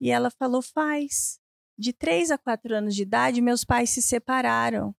E 0.02 0.10
ela 0.10 0.30
falou: 0.30 0.62
faz. 0.62 1.40
De 1.78 1.94
três 1.94 2.32
a 2.32 2.38
quatro 2.38 2.76
anos 2.76 2.96
de 2.96 3.04
idade, 3.04 3.42
meus 3.42 3.64
pais 3.64 3.92
se 3.92 4.02
separaram. 4.02 4.96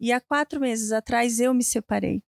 E 0.00 0.12
há 0.12 0.20
quatro 0.20 0.58
meses 0.58 0.90
atrás 0.90 1.38
eu 1.38 1.52
me 1.52 1.62
separei. 1.62 2.22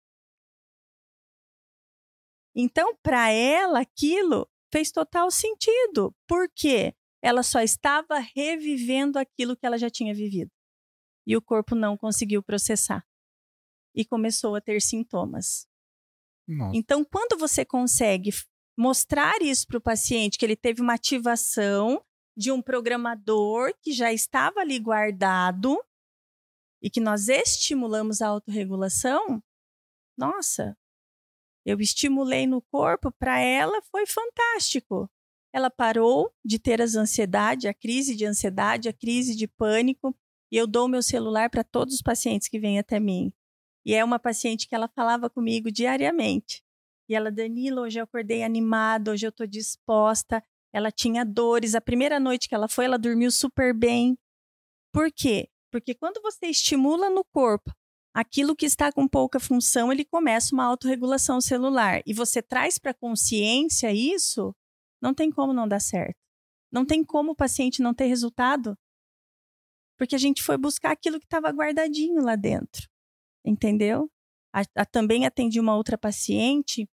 Então, 2.54 2.94
para 3.02 3.30
ela, 3.30 3.80
aquilo 3.80 4.48
fez 4.72 4.90
total 4.90 5.30
sentido. 5.30 6.14
Por 6.26 6.48
quê? 6.54 6.94
Ela 7.22 7.42
só 7.42 7.60
estava 7.60 8.18
revivendo 8.18 9.18
aquilo 9.18 9.56
que 9.56 9.66
ela 9.66 9.78
já 9.78 9.90
tinha 9.90 10.14
vivido. 10.14 10.50
E 11.26 11.36
o 11.36 11.42
corpo 11.42 11.74
não 11.74 11.96
conseguiu 11.96 12.42
processar 12.42 13.04
e 13.94 14.04
começou 14.04 14.54
a 14.54 14.60
ter 14.60 14.80
sintomas. 14.80 15.66
Nossa. 16.46 16.76
Então, 16.76 17.04
quando 17.04 17.38
você 17.38 17.64
consegue 17.64 18.30
mostrar 18.76 19.42
isso 19.42 19.66
para 19.66 19.78
o 19.78 19.82
paciente, 19.82 20.38
que 20.38 20.46
ele 20.46 20.56
teve 20.56 20.80
uma 20.80 20.94
ativação 20.94 22.02
de 22.36 22.52
um 22.52 22.62
programador 22.62 23.74
que 23.82 23.92
já 23.92 24.12
estava 24.12 24.60
ali 24.60 24.78
guardado 24.78 25.76
e 26.80 26.88
que 26.88 27.00
nós 27.00 27.28
estimulamos 27.28 28.22
a 28.22 28.28
autorregulação, 28.28 29.42
nossa, 30.16 30.78
eu 31.68 31.78
estimulei 31.80 32.46
no 32.46 32.62
corpo, 32.62 33.12
para 33.12 33.38
ela 33.40 33.82
foi 33.90 34.06
fantástico. 34.06 35.06
Ela 35.52 35.68
parou 35.68 36.32
de 36.42 36.58
ter 36.58 36.80
as 36.80 36.94
ansiedades, 36.94 37.66
a 37.66 37.74
crise 37.74 38.16
de 38.16 38.24
ansiedade, 38.24 38.88
a 38.88 38.92
crise 38.92 39.36
de 39.36 39.46
pânico, 39.46 40.16
e 40.50 40.56
eu 40.56 40.66
dou 40.66 40.88
meu 40.88 41.02
celular 41.02 41.50
para 41.50 41.62
todos 41.62 41.96
os 41.96 42.00
pacientes 42.00 42.48
que 42.48 42.58
vêm 42.58 42.78
até 42.78 42.98
mim. 42.98 43.30
E 43.84 43.94
é 43.94 44.02
uma 44.02 44.18
paciente 44.18 44.66
que 44.66 44.74
ela 44.74 44.88
falava 44.88 45.28
comigo 45.28 45.70
diariamente. 45.70 46.62
E 47.06 47.14
ela, 47.14 47.30
Danila, 47.30 47.82
hoje 47.82 48.00
eu 48.00 48.04
acordei 48.04 48.42
animada, 48.42 49.10
hoje 49.10 49.26
eu 49.26 49.30
estou 49.30 49.46
disposta. 49.46 50.42
Ela 50.72 50.90
tinha 50.90 51.22
dores. 51.22 51.74
A 51.74 51.82
primeira 51.82 52.18
noite 52.18 52.48
que 52.48 52.54
ela 52.54 52.68
foi, 52.68 52.86
ela 52.86 52.98
dormiu 52.98 53.30
super 53.30 53.74
bem. 53.74 54.18
Por 54.90 55.12
quê? 55.12 55.50
Porque 55.70 55.94
quando 55.94 56.22
você 56.22 56.46
estimula 56.46 57.10
no 57.10 57.24
corpo 57.24 57.70
aquilo 58.20 58.56
que 58.56 58.66
está 58.66 58.92
com 58.92 59.06
pouca 59.06 59.38
função, 59.38 59.92
ele 59.92 60.04
começa 60.04 60.54
uma 60.54 60.64
autorregulação 60.64 61.40
celular. 61.40 62.02
E 62.06 62.12
você 62.12 62.42
traz 62.42 62.78
para 62.78 62.90
a 62.92 62.94
consciência 62.94 63.92
isso, 63.92 64.54
não 65.00 65.14
tem 65.14 65.30
como 65.30 65.52
não 65.52 65.68
dar 65.68 65.80
certo. 65.80 66.18
Não 66.70 66.84
tem 66.84 67.04
como 67.04 67.32
o 67.32 67.36
paciente 67.36 67.82
não 67.82 67.94
ter 67.94 68.06
resultado. 68.06 68.76
Porque 69.96 70.14
a 70.14 70.18
gente 70.18 70.42
foi 70.42 70.56
buscar 70.56 70.92
aquilo 70.92 71.18
que 71.18 71.26
estava 71.26 71.50
guardadinho 71.50 72.22
lá 72.22 72.36
dentro 72.36 72.88
entendeu? 73.48 74.10
A, 74.52 74.62
a, 74.76 74.84
também 74.86 75.26
atendi 75.26 75.60
uma 75.60 75.76
outra 75.76 75.98
paciente 75.98 76.88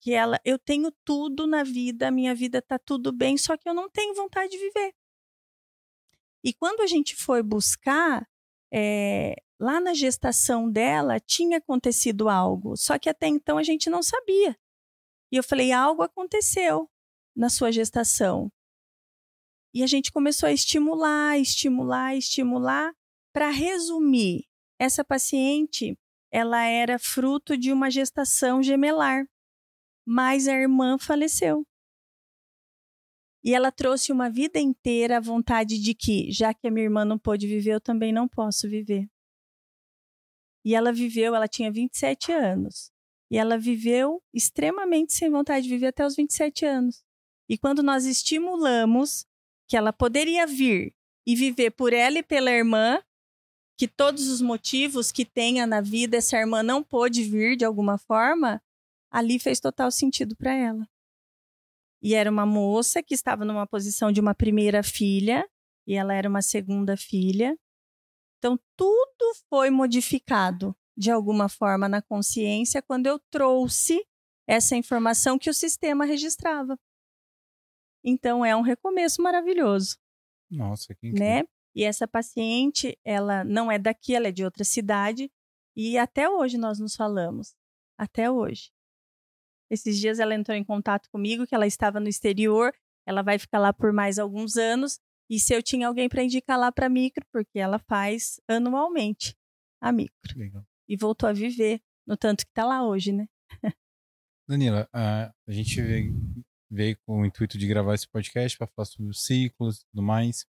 que 0.00 0.12
ela, 0.12 0.38
eu 0.44 0.58
tenho 0.58 0.92
tudo 1.04 1.46
na 1.46 1.62
vida, 1.62 2.08
a 2.08 2.10
minha 2.10 2.34
vida 2.34 2.62
tá 2.62 2.78
tudo 2.78 3.12
bem, 3.12 3.36
só 3.36 3.56
que 3.56 3.68
eu 3.68 3.74
não 3.74 3.88
tenho 3.88 4.14
vontade 4.14 4.50
de 4.50 4.58
viver. 4.58 4.94
E 6.44 6.52
quando 6.52 6.80
a 6.80 6.86
gente 6.86 7.16
foi 7.16 7.42
buscar, 7.42 8.28
é, 8.72 9.36
lá 9.58 9.80
na 9.80 9.94
gestação 9.94 10.70
dela 10.70 11.18
tinha 11.20 11.58
acontecido 11.58 12.28
algo, 12.28 12.76
só 12.76 12.98
que 12.98 13.08
até 13.08 13.26
então 13.28 13.58
a 13.58 13.62
gente 13.62 13.88
não 13.88 14.02
sabia. 14.02 14.56
E 15.32 15.36
eu 15.36 15.42
falei: 15.42 15.72
algo 15.72 16.02
aconteceu 16.02 16.88
na 17.34 17.48
sua 17.48 17.72
gestação. 17.72 18.50
E 19.74 19.82
a 19.82 19.86
gente 19.86 20.10
começou 20.10 20.48
a 20.48 20.52
estimular, 20.52 21.38
estimular, 21.38 22.16
estimular. 22.16 22.92
Para 23.32 23.50
resumir, 23.50 24.46
essa 24.78 25.04
paciente, 25.04 25.98
ela 26.30 26.64
era 26.64 26.98
fruto 26.98 27.56
de 27.56 27.70
uma 27.72 27.90
gestação 27.90 28.62
gemelar, 28.62 29.26
mas 30.06 30.48
a 30.48 30.52
irmã 30.52 30.98
faleceu. 30.98 31.66
E 33.46 33.54
ela 33.54 33.70
trouxe 33.70 34.10
uma 34.10 34.28
vida 34.28 34.58
inteira 34.58 35.18
a 35.18 35.20
vontade 35.20 35.78
de 35.78 35.94
que, 35.94 36.32
já 36.32 36.52
que 36.52 36.66
a 36.66 36.70
minha 36.70 36.82
irmã 36.82 37.04
não 37.04 37.16
pôde 37.16 37.46
viver, 37.46 37.74
eu 37.74 37.80
também 37.80 38.12
não 38.12 38.26
posso 38.26 38.68
viver. 38.68 39.08
E 40.64 40.74
ela 40.74 40.92
viveu, 40.92 41.32
ela 41.32 41.46
tinha 41.46 41.70
27 41.70 42.32
anos. 42.32 42.90
E 43.30 43.38
ela 43.38 43.56
viveu 43.56 44.20
extremamente 44.34 45.12
sem 45.12 45.30
vontade 45.30 45.62
de 45.62 45.68
viver 45.68 45.86
até 45.86 46.04
os 46.04 46.16
27 46.16 46.66
anos. 46.66 47.04
E 47.48 47.56
quando 47.56 47.84
nós 47.84 48.04
estimulamos 48.04 49.24
que 49.68 49.76
ela 49.76 49.92
poderia 49.92 50.44
vir 50.44 50.92
e 51.24 51.36
viver 51.36 51.70
por 51.70 51.92
ela 51.92 52.18
e 52.18 52.24
pela 52.24 52.50
irmã, 52.50 53.00
que 53.78 53.86
todos 53.86 54.26
os 54.26 54.40
motivos 54.40 55.12
que 55.12 55.24
tenha 55.24 55.68
na 55.68 55.80
vida 55.80 56.16
essa 56.16 56.36
irmã 56.36 56.64
não 56.64 56.82
pôde 56.82 57.22
vir 57.22 57.56
de 57.56 57.64
alguma 57.64 57.96
forma, 57.96 58.60
ali 59.08 59.38
fez 59.38 59.60
total 59.60 59.92
sentido 59.92 60.34
para 60.34 60.52
ela. 60.52 60.84
E 62.06 62.14
era 62.14 62.30
uma 62.30 62.46
moça 62.46 63.02
que 63.02 63.14
estava 63.14 63.44
numa 63.44 63.66
posição 63.66 64.12
de 64.12 64.20
uma 64.20 64.32
primeira 64.32 64.80
filha, 64.80 65.44
e 65.84 65.94
ela 65.94 66.14
era 66.14 66.28
uma 66.28 66.40
segunda 66.40 66.96
filha. 66.96 67.58
Então, 68.38 68.56
tudo 68.76 69.34
foi 69.50 69.70
modificado 69.70 70.72
de 70.96 71.10
alguma 71.10 71.48
forma 71.48 71.88
na 71.88 72.00
consciência 72.00 72.80
quando 72.80 73.08
eu 73.08 73.18
trouxe 73.28 74.06
essa 74.46 74.76
informação 74.76 75.36
que 75.36 75.50
o 75.50 75.54
sistema 75.54 76.04
registrava. 76.04 76.78
Então, 78.04 78.44
é 78.44 78.54
um 78.54 78.62
recomeço 78.62 79.20
maravilhoso. 79.20 79.98
Nossa, 80.48 80.94
que 80.94 81.08
incrível. 81.08 81.28
Né? 81.28 81.44
E 81.74 81.82
essa 81.82 82.06
paciente, 82.06 82.96
ela 83.04 83.42
não 83.42 83.68
é 83.68 83.80
daqui, 83.80 84.14
ela 84.14 84.28
é 84.28 84.32
de 84.32 84.44
outra 84.44 84.62
cidade. 84.62 85.28
E 85.74 85.98
até 85.98 86.30
hoje 86.30 86.56
nós 86.56 86.78
nos 86.78 86.94
falamos. 86.94 87.56
Até 87.98 88.30
hoje. 88.30 88.70
Esses 89.70 89.98
dias 89.98 90.18
ela 90.18 90.34
entrou 90.34 90.56
em 90.56 90.64
contato 90.64 91.08
comigo 91.10 91.46
que 91.46 91.54
ela 91.54 91.66
estava 91.66 91.98
no 91.98 92.08
exterior, 92.08 92.72
ela 93.06 93.22
vai 93.22 93.38
ficar 93.38 93.58
lá 93.58 93.72
por 93.72 93.92
mais 93.92 94.18
alguns 94.18 94.56
anos. 94.56 94.98
E 95.28 95.40
se 95.40 95.54
eu 95.54 95.62
tinha 95.62 95.88
alguém 95.88 96.08
para 96.08 96.22
indicar 96.22 96.58
lá 96.58 96.70
para 96.70 96.88
micro, 96.88 97.24
porque 97.32 97.58
ela 97.58 97.78
faz 97.78 98.40
anualmente 98.48 99.36
a 99.80 99.90
micro. 99.90 100.16
Legal. 100.36 100.64
E 100.88 100.96
voltou 100.96 101.28
a 101.28 101.32
viver 101.32 101.80
no 102.06 102.16
tanto 102.16 102.44
que 102.44 102.50
está 102.50 102.64
lá 102.64 102.86
hoje, 102.86 103.12
né? 103.12 103.26
Danila, 104.48 104.88
a, 104.92 105.32
a 105.46 105.52
gente 105.52 105.82
veio, 105.82 106.14
veio, 106.70 106.96
com 107.04 107.22
o 107.22 107.26
intuito 107.26 107.58
de 107.58 107.66
gravar 107.66 107.94
esse 107.94 108.08
podcast 108.08 108.56
para 108.56 108.68
falar 108.68 108.86
sobre 108.86 109.10
os 109.10 109.24
ciclos 109.24 109.80
e 109.80 109.86
tudo 109.90 110.02
mais. 110.02 110.46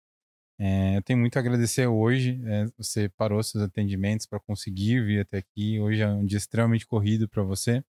É, 0.58 0.96
eu 0.96 1.02
tenho 1.02 1.18
muito 1.18 1.36
a 1.36 1.40
agradecer 1.40 1.86
hoje. 1.86 2.40
É, 2.44 2.66
você 2.76 3.08
parou 3.08 3.42
seus 3.42 3.62
atendimentos 3.62 4.26
para 4.26 4.40
conseguir 4.40 5.04
vir 5.04 5.20
até 5.20 5.38
aqui. 5.38 5.78
Hoje 5.78 6.00
é 6.00 6.08
um 6.08 6.24
dia 6.24 6.38
extremamente 6.38 6.86
corrido 6.86 7.28
para 7.28 7.44
você. 7.44 7.84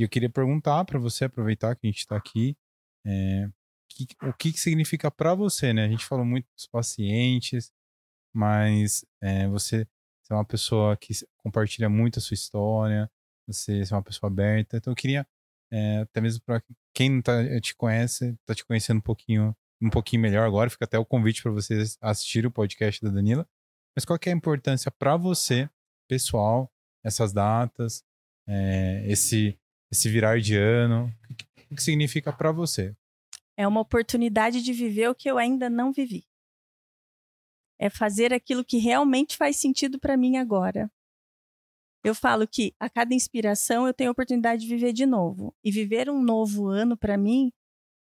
E 0.00 0.02
eu 0.02 0.08
queria 0.08 0.30
perguntar 0.30 0.82
para 0.86 0.98
você, 0.98 1.26
aproveitar 1.26 1.76
que 1.76 1.86
a 1.86 1.90
gente 1.90 1.98
está 1.98 2.16
aqui, 2.16 2.56
é, 3.06 3.46
que, 3.86 4.06
o 4.22 4.32
que, 4.32 4.50
que 4.50 4.58
significa 4.58 5.10
para 5.10 5.34
você, 5.34 5.74
né? 5.74 5.84
A 5.84 5.88
gente 5.88 6.06
falou 6.06 6.24
muito 6.24 6.46
dos 6.56 6.66
pacientes, 6.66 7.70
mas 8.34 9.04
é, 9.22 9.46
você, 9.48 9.86
você, 10.22 10.32
é 10.32 10.34
uma 10.34 10.44
pessoa 10.46 10.96
que 10.96 11.12
compartilha 11.36 11.90
muito 11.90 12.18
a 12.18 12.22
sua 12.22 12.34
história, 12.34 13.10
você, 13.46 13.84
você 13.84 13.92
é 13.92 13.96
uma 13.98 14.02
pessoa 14.02 14.30
aberta. 14.30 14.78
Então 14.78 14.90
eu 14.90 14.96
queria, 14.96 15.26
é, 15.70 15.98
até 15.98 16.18
mesmo 16.22 16.42
para 16.46 16.62
quem 16.94 17.10
não 17.10 17.20
tá, 17.20 17.34
te 17.60 17.76
conhece, 17.76 18.30
está 18.40 18.54
te 18.54 18.64
conhecendo 18.64 19.00
um 19.00 19.02
pouquinho, 19.02 19.54
um 19.82 19.90
pouquinho 19.90 20.22
melhor 20.22 20.46
agora, 20.46 20.70
fica 20.70 20.86
até 20.86 20.98
o 20.98 21.04
convite 21.04 21.42
para 21.42 21.52
vocês 21.52 21.98
assistirem 22.00 22.48
o 22.48 22.50
podcast 22.50 23.04
da 23.04 23.10
Danila. 23.10 23.46
Mas 23.94 24.06
qual 24.06 24.18
que 24.18 24.30
é 24.30 24.32
a 24.32 24.36
importância 24.36 24.90
para 24.90 25.14
você, 25.18 25.68
pessoal, 26.08 26.72
essas 27.04 27.34
datas, 27.34 28.02
esse 29.04 29.59
esse 29.90 30.08
virar 30.08 30.40
de 30.40 30.56
ano? 30.56 31.12
O 31.70 31.74
que 31.74 31.82
significa 31.82 32.32
para 32.32 32.52
você? 32.52 32.94
É 33.56 33.66
uma 33.66 33.80
oportunidade 33.80 34.62
de 34.62 34.72
viver 34.72 35.08
o 35.08 35.14
que 35.14 35.30
eu 35.30 35.36
ainda 35.36 35.68
não 35.68 35.92
vivi. 35.92 36.26
É 37.78 37.90
fazer 37.90 38.32
aquilo 38.32 38.64
que 38.64 38.78
realmente 38.78 39.36
faz 39.36 39.56
sentido 39.56 39.98
para 39.98 40.16
mim 40.16 40.36
agora. 40.36 40.90
Eu 42.04 42.14
falo 42.14 42.46
que 42.46 42.74
a 42.78 42.88
cada 42.88 43.14
inspiração 43.14 43.86
eu 43.86 43.92
tenho 43.92 44.10
a 44.10 44.12
oportunidade 44.12 44.62
de 44.62 44.68
viver 44.68 44.92
de 44.92 45.04
novo. 45.04 45.54
E 45.62 45.70
viver 45.70 46.08
um 46.08 46.22
novo 46.22 46.66
ano 46.68 46.96
para 46.96 47.16
mim 47.16 47.52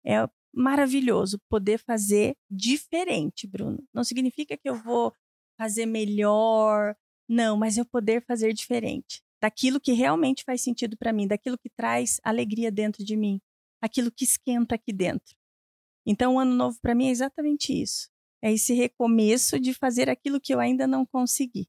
é 0.05 0.27
maravilhoso 0.53 1.39
poder 1.49 1.77
fazer 1.79 2.35
diferente, 2.49 3.47
Bruno. 3.47 3.83
Não 3.93 4.03
significa 4.03 4.57
que 4.57 4.69
eu 4.69 4.75
vou 4.75 5.13
fazer 5.57 5.85
melhor, 5.85 6.95
não, 7.27 7.57
mas 7.57 7.77
eu 7.77 7.85
poder 7.85 8.23
fazer 8.25 8.53
diferente 8.53 9.24
daquilo 9.41 9.79
que 9.79 9.93
realmente 9.93 10.43
faz 10.43 10.61
sentido 10.61 10.97
para 10.97 11.13
mim, 11.13 11.27
daquilo 11.27 11.57
que 11.57 11.69
traz 11.69 12.19
alegria 12.23 12.71
dentro 12.71 13.03
de 13.03 13.15
mim, 13.15 13.41
aquilo 13.81 14.11
que 14.11 14.23
esquenta 14.23 14.75
aqui 14.75 14.91
dentro. 14.91 15.35
Então, 16.05 16.35
o 16.35 16.39
ano 16.39 16.53
novo 16.53 16.79
para 16.81 16.95
mim 16.95 17.07
é 17.07 17.11
exatamente 17.11 17.73
isso. 17.73 18.09
É 18.41 18.51
esse 18.51 18.73
recomeço 18.73 19.59
de 19.59 19.73
fazer 19.73 20.09
aquilo 20.09 20.39
que 20.39 20.53
eu 20.53 20.59
ainda 20.59 20.85
não 20.85 21.05
consegui. 21.05 21.67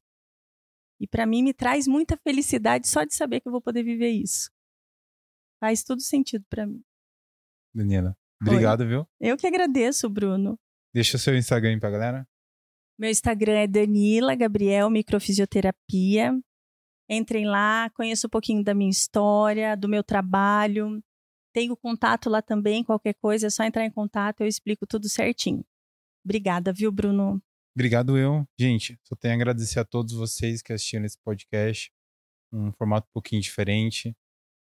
E 0.99 1.07
para 1.07 1.25
mim 1.25 1.43
me 1.43 1.53
traz 1.53 1.87
muita 1.87 2.17
felicidade 2.17 2.87
só 2.87 3.03
de 3.03 3.15
saber 3.15 3.39
que 3.39 3.47
eu 3.47 3.51
vou 3.51 3.61
poder 3.61 3.83
viver 3.83 4.09
isso. 4.09 4.51
Faz 5.59 5.83
tudo 5.83 6.01
sentido 6.01 6.45
para 6.49 6.65
mim. 6.67 6.83
Daniela, 7.73 8.17
obrigado, 8.41 8.81
Oi. 8.81 8.87
viu? 8.87 9.07
Eu 9.19 9.37
que 9.37 9.47
agradeço, 9.47 10.09
Bruno. 10.09 10.59
Deixa 10.93 11.17
o 11.17 11.19
seu 11.19 11.35
Instagram 11.35 11.79
pra 11.79 11.89
galera. 11.89 12.27
Meu 12.97 13.09
Instagram 13.09 13.59
é 13.59 13.67
Danila 13.67 14.35
Gabriel 14.35 14.89
Microfisioterapia. 14.89 16.39
Entrem 17.09 17.45
lá, 17.45 17.89
conheçam 17.91 18.27
um 18.27 18.31
pouquinho 18.31 18.63
da 18.63 18.73
minha 18.73 18.89
história, 18.89 19.75
do 19.75 19.87
meu 19.87 20.03
trabalho. 20.03 21.01
Tenho 21.53 21.75
contato 21.75 22.29
lá 22.29 22.41
também, 22.41 22.83
qualquer 22.83 23.13
coisa 23.15 23.47
é 23.47 23.49
só 23.49 23.63
entrar 23.63 23.85
em 23.85 23.91
contato, 23.91 24.41
eu 24.41 24.47
explico 24.47 24.85
tudo 24.85 25.09
certinho. 25.09 25.65
Obrigada, 26.23 26.73
viu, 26.73 26.91
Bruno? 26.91 27.41
Obrigado 27.73 28.17
eu. 28.17 28.45
Gente, 28.59 28.99
só 29.03 29.15
tenho 29.15 29.33
a 29.33 29.37
agradecer 29.37 29.79
a 29.79 29.85
todos 29.85 30.13
vocês 30.13 30.61
que 30.61 30.73
assistiram 30.73 31.05
esse 31.05 31.17
podcast. 31.23 31.91
Um 32.51 32.71
formato 32.73 33.07
um 33.07 33.13
pouquinho 33.13 33.41
diferente. 33.41 34.15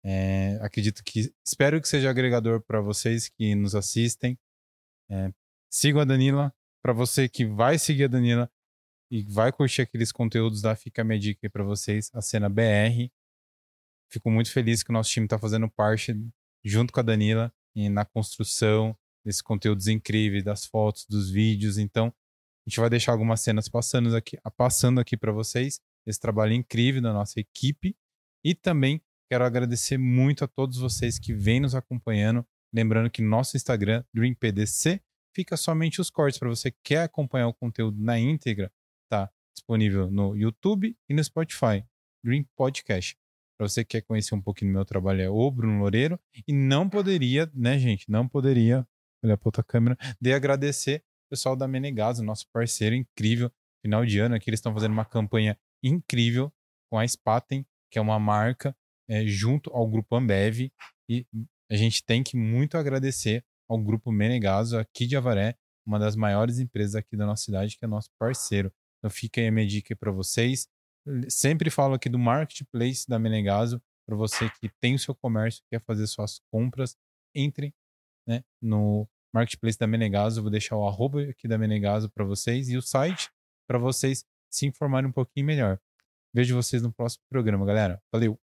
É, 0.04 0.60
acredito 0.62 1.04
que. 1.04 1.34
Espero 1.44 1.82
que 1.82 1.88
seja 1.88 2.10
agregador 2.10 2.62
para 2.62 2.82
vocês 2.82 3.28
que 3.30 3.56
nos 3.56 3.74
assistem. 3.74 4.38
É, 5.10 5.32
sigam 5.72 6.02
a 6.02 6.06
Danila. 6.06 6.54
Para 6.84 6.94
você 6.94 7.28
que 7.28 7.46
vai 7.46 7.80
seguir 7.80 8.04
a 8.04 8.08
Danila, 8.08 8.52
e 9.12 9.24
vai 9.24 9.52
curtir 9.52 9.82
aqueles 9.82 10.12
conteúdos 10.12 10.64
lá, 10.64 10.76
fica 10.76 11.02
a 11.02 11.06
minha 11.06 11.20
dica 11.20 11.42
aí 11.44 11.50
pra 11.50 11.64
vocês, 11.64 12.10
a 12.14 12.22
cena 12.22 12.50
BR. 12.50 13.10
Fico 14.12 14.30
muito 14.32 14.52
feliz 14.52 14.84
que 14.84 14.90
o 14.90 14.94
nosso 14.94 15.12
time 15.12 15.28
tá 15.28 15.38
fazendo 15.38 15.70
parte, 15.70 16.14
junto 16.64 16.92
com 16.92 17.00
a 17.00 17.04
Danila, 17.04 17.54
na 17.92 18.06
construção 18.06 18.98
desses 19.24 19.42
conteúdos 19.42 19.88
incríveis, 19.88 20.44
das 20.44 20.66
fotos, 20.66 21.06
dos 21.08 21.30
vídeos. 21.30 21.78
Então, 21.78 22.08
a 22.08 22.70
gente 22.70 22.80
vai 22.80 22.90
deixar 22.90 23.12
algumas 23.12 23.42
cenas 23.42 23.68
passando 23.68 24.16
aqui, 24.16 24.38
passando 24.56 25.00
aqui 25.00 25.18
para 25.18 25.32
vocês, 25.32 25.80
esse 26.06 26.20
trabalho 26.20 26.54
incrível 26.54 27.02
da 27.02 27.14
nossa 27.14 27.40
equipe. 27.40 27.96
E 28.44 28.54
também 28.54 29.02
quero 29.30 29.44
agradecer 29.44 29.98
muito 29.98 30.44
a 30.44 30.48
todos 30.48 30.78
vocês 30.78 31.20
que 31.20 31.34
vêm 31.34 31.60
nos 31.60 31.76
acompanhando. 31.76 32.46
Lembrando 32.74 33.10
que 33.10 33.22
nosso 33.22 33.58
Instagram, 33.58 34.04
DreamPDC, 34.14 35.02
fica 35.34 35.58
somente 35.58 36.00
os 36.00 36.10
cortes 36.10 36.40
para 36.40 36.50
você 36.50 36.72
que 36.72 36.78
quer 36.84 37.04
acompanhar 37.04 37.48
o 37.48 37.54
conteúdo 37.54 38.02
na 38.02 38.20
íntegra 38.20 38.72
Tá 39.10 39.32
disponível 39.56 40.10
no 40.10 40.36
YouTube 40.36 40.96
e 41.10 41.14
no 41.14 41.24
Spotify, 41.24 41.86
Green 42.24 42.46
Podcast. 42.56 43.18
Para 43.58 43.68
você 43.68 43.86
que 43.86 43.92
quer 43.98 44.02
conhecer 44.02 44.36
um 44.36 44.42
pouquinho 44.42 44.72
do 44.72 44.76
meu 44.76 44.86
trabalho, 44.86 45.22
é 45.22 45.30
o 45.30 45.50
Bruno 45.50 45.80
Loureiro. 45.80 46.20
E 46.48 46.52
não 46.52 46.90
poderia, 46.90 47.50
né, 47.54 47.80
gente? 47.80 48.10
Não 48.10 48.28
poderia, 48.28 48.86
olha 49.24 49.38
para 49.38 49.48
outra 49.48 49.64
câmera, 49.64 49.98
de 50.20 50.34
agradecer 50.34 51.04
o 51.28 51.30
pessoal 51.30 51.56
da 51.56 51.68
Menegaso, 51.68 52.24
nosso 52.24 52.46
parceiro 52.52 52.96
incrível. 52.96 53.52
Final 53.82 54.06
de 54.06 54.20
ano 54.20 54.36
aqui, 54.36 54.50
eles 54.50 54.60
estão 54.60 54.74
fazendo 54.74 54.92
uma 54.92 55.06
campanha 55.06 55.58
incrível 55.82 56.52
com 56.92 57.00
a 57.00 57.08
Spaten, 57.08 57.66
que 57.92 57.98
é 57.98 58.02
uma 58.02 58.20
marca 58.20 58.76
é, 59.08 59.26
junto 59.26 59.70
ao 59.72 59.88
grupo 59.88 60.16
Ambev. 60.16 60.72
E 61.10 61.26
a 61.72 61.76
gente 61.76 62.04
tem 62.04 62.24
que 62.24 62.36
muito 62.36 62.78
agradecer 62.78 63.46
ao 63.70 63.78
grupo 63.78 64.12
Menegaso 64.12 64.78
aqui 64.78 65.08
de 65.08 65.16
Avaré, 65.16 65.56
uma 65.86 66.00
das 66.00 66.16
maiores 66.16 66.60
empresas 66.60 66.96
aqui 66.96 67.16
da 67.16 67.26
nossa 67.26 67.44
cidade, 67.44 67.78
que 67.78 67.86
é 67.86 67.88
nosso 67.88 68.10
parceiro. 68.20 68.72
Então 68.98 69.10
fica 69.10 69.42
aí 69.42 69.48
a 69.48 69.52
minha 69.52 69.68
dica 69.68 69.96
para 69.96 70.12
vocês. 70.12 70.68
Sempre 71.30 71.70
falo 71.70 71.94
aqui 71.94 72.10
do 72.10 72.18
marketplace 72.18 73.08
da 73.08 73.20
Menegaso 73.20 73.82
para 74.06 74.16
você 74.16 74.50
que 74.50 74.70
tem 74.82 74.96
o 74.96 75.00
seu 75.00 75.16
comércio, 75.16 75.64
quer 75.70 75.82
fazer 75.82 76.06
suas 76.08 76.40
compras, 76.52 76.96
entre 77.34 77.74
né, 78.28 78.44
no 78.62 79.08
marketplace 79.34 79.78
da 79.78 79.88
Menegaso. 79.88 80.42
vou 80.42 80.52
deixar 80.52 80.78
o 80.78 80.88
arroba 80.88 81.24
aqui 81.24 81.48
da 81.48 81.58
Menegaso 81.58 82.10
para 82.10 82.24
vocês 82.24 82.70
e 82.70 82.78
o 82.78 82.82
site 82.82 83.30
para 83.68 83.78
vocês 83.78 84.24
se 84.50 84.66
informarem 84.66 85.10
um 85.10 85.14
pouquinho 85.14 85.46
melhor. 85.46 85.80
Vejo 86.34 86.56
vocês 86.56 86.82
no 86.82 86.94
próximo 86.94 87.24
programa, 87.30 87.66
galera. 87.66 88.02
Valeu! 88.12 88.45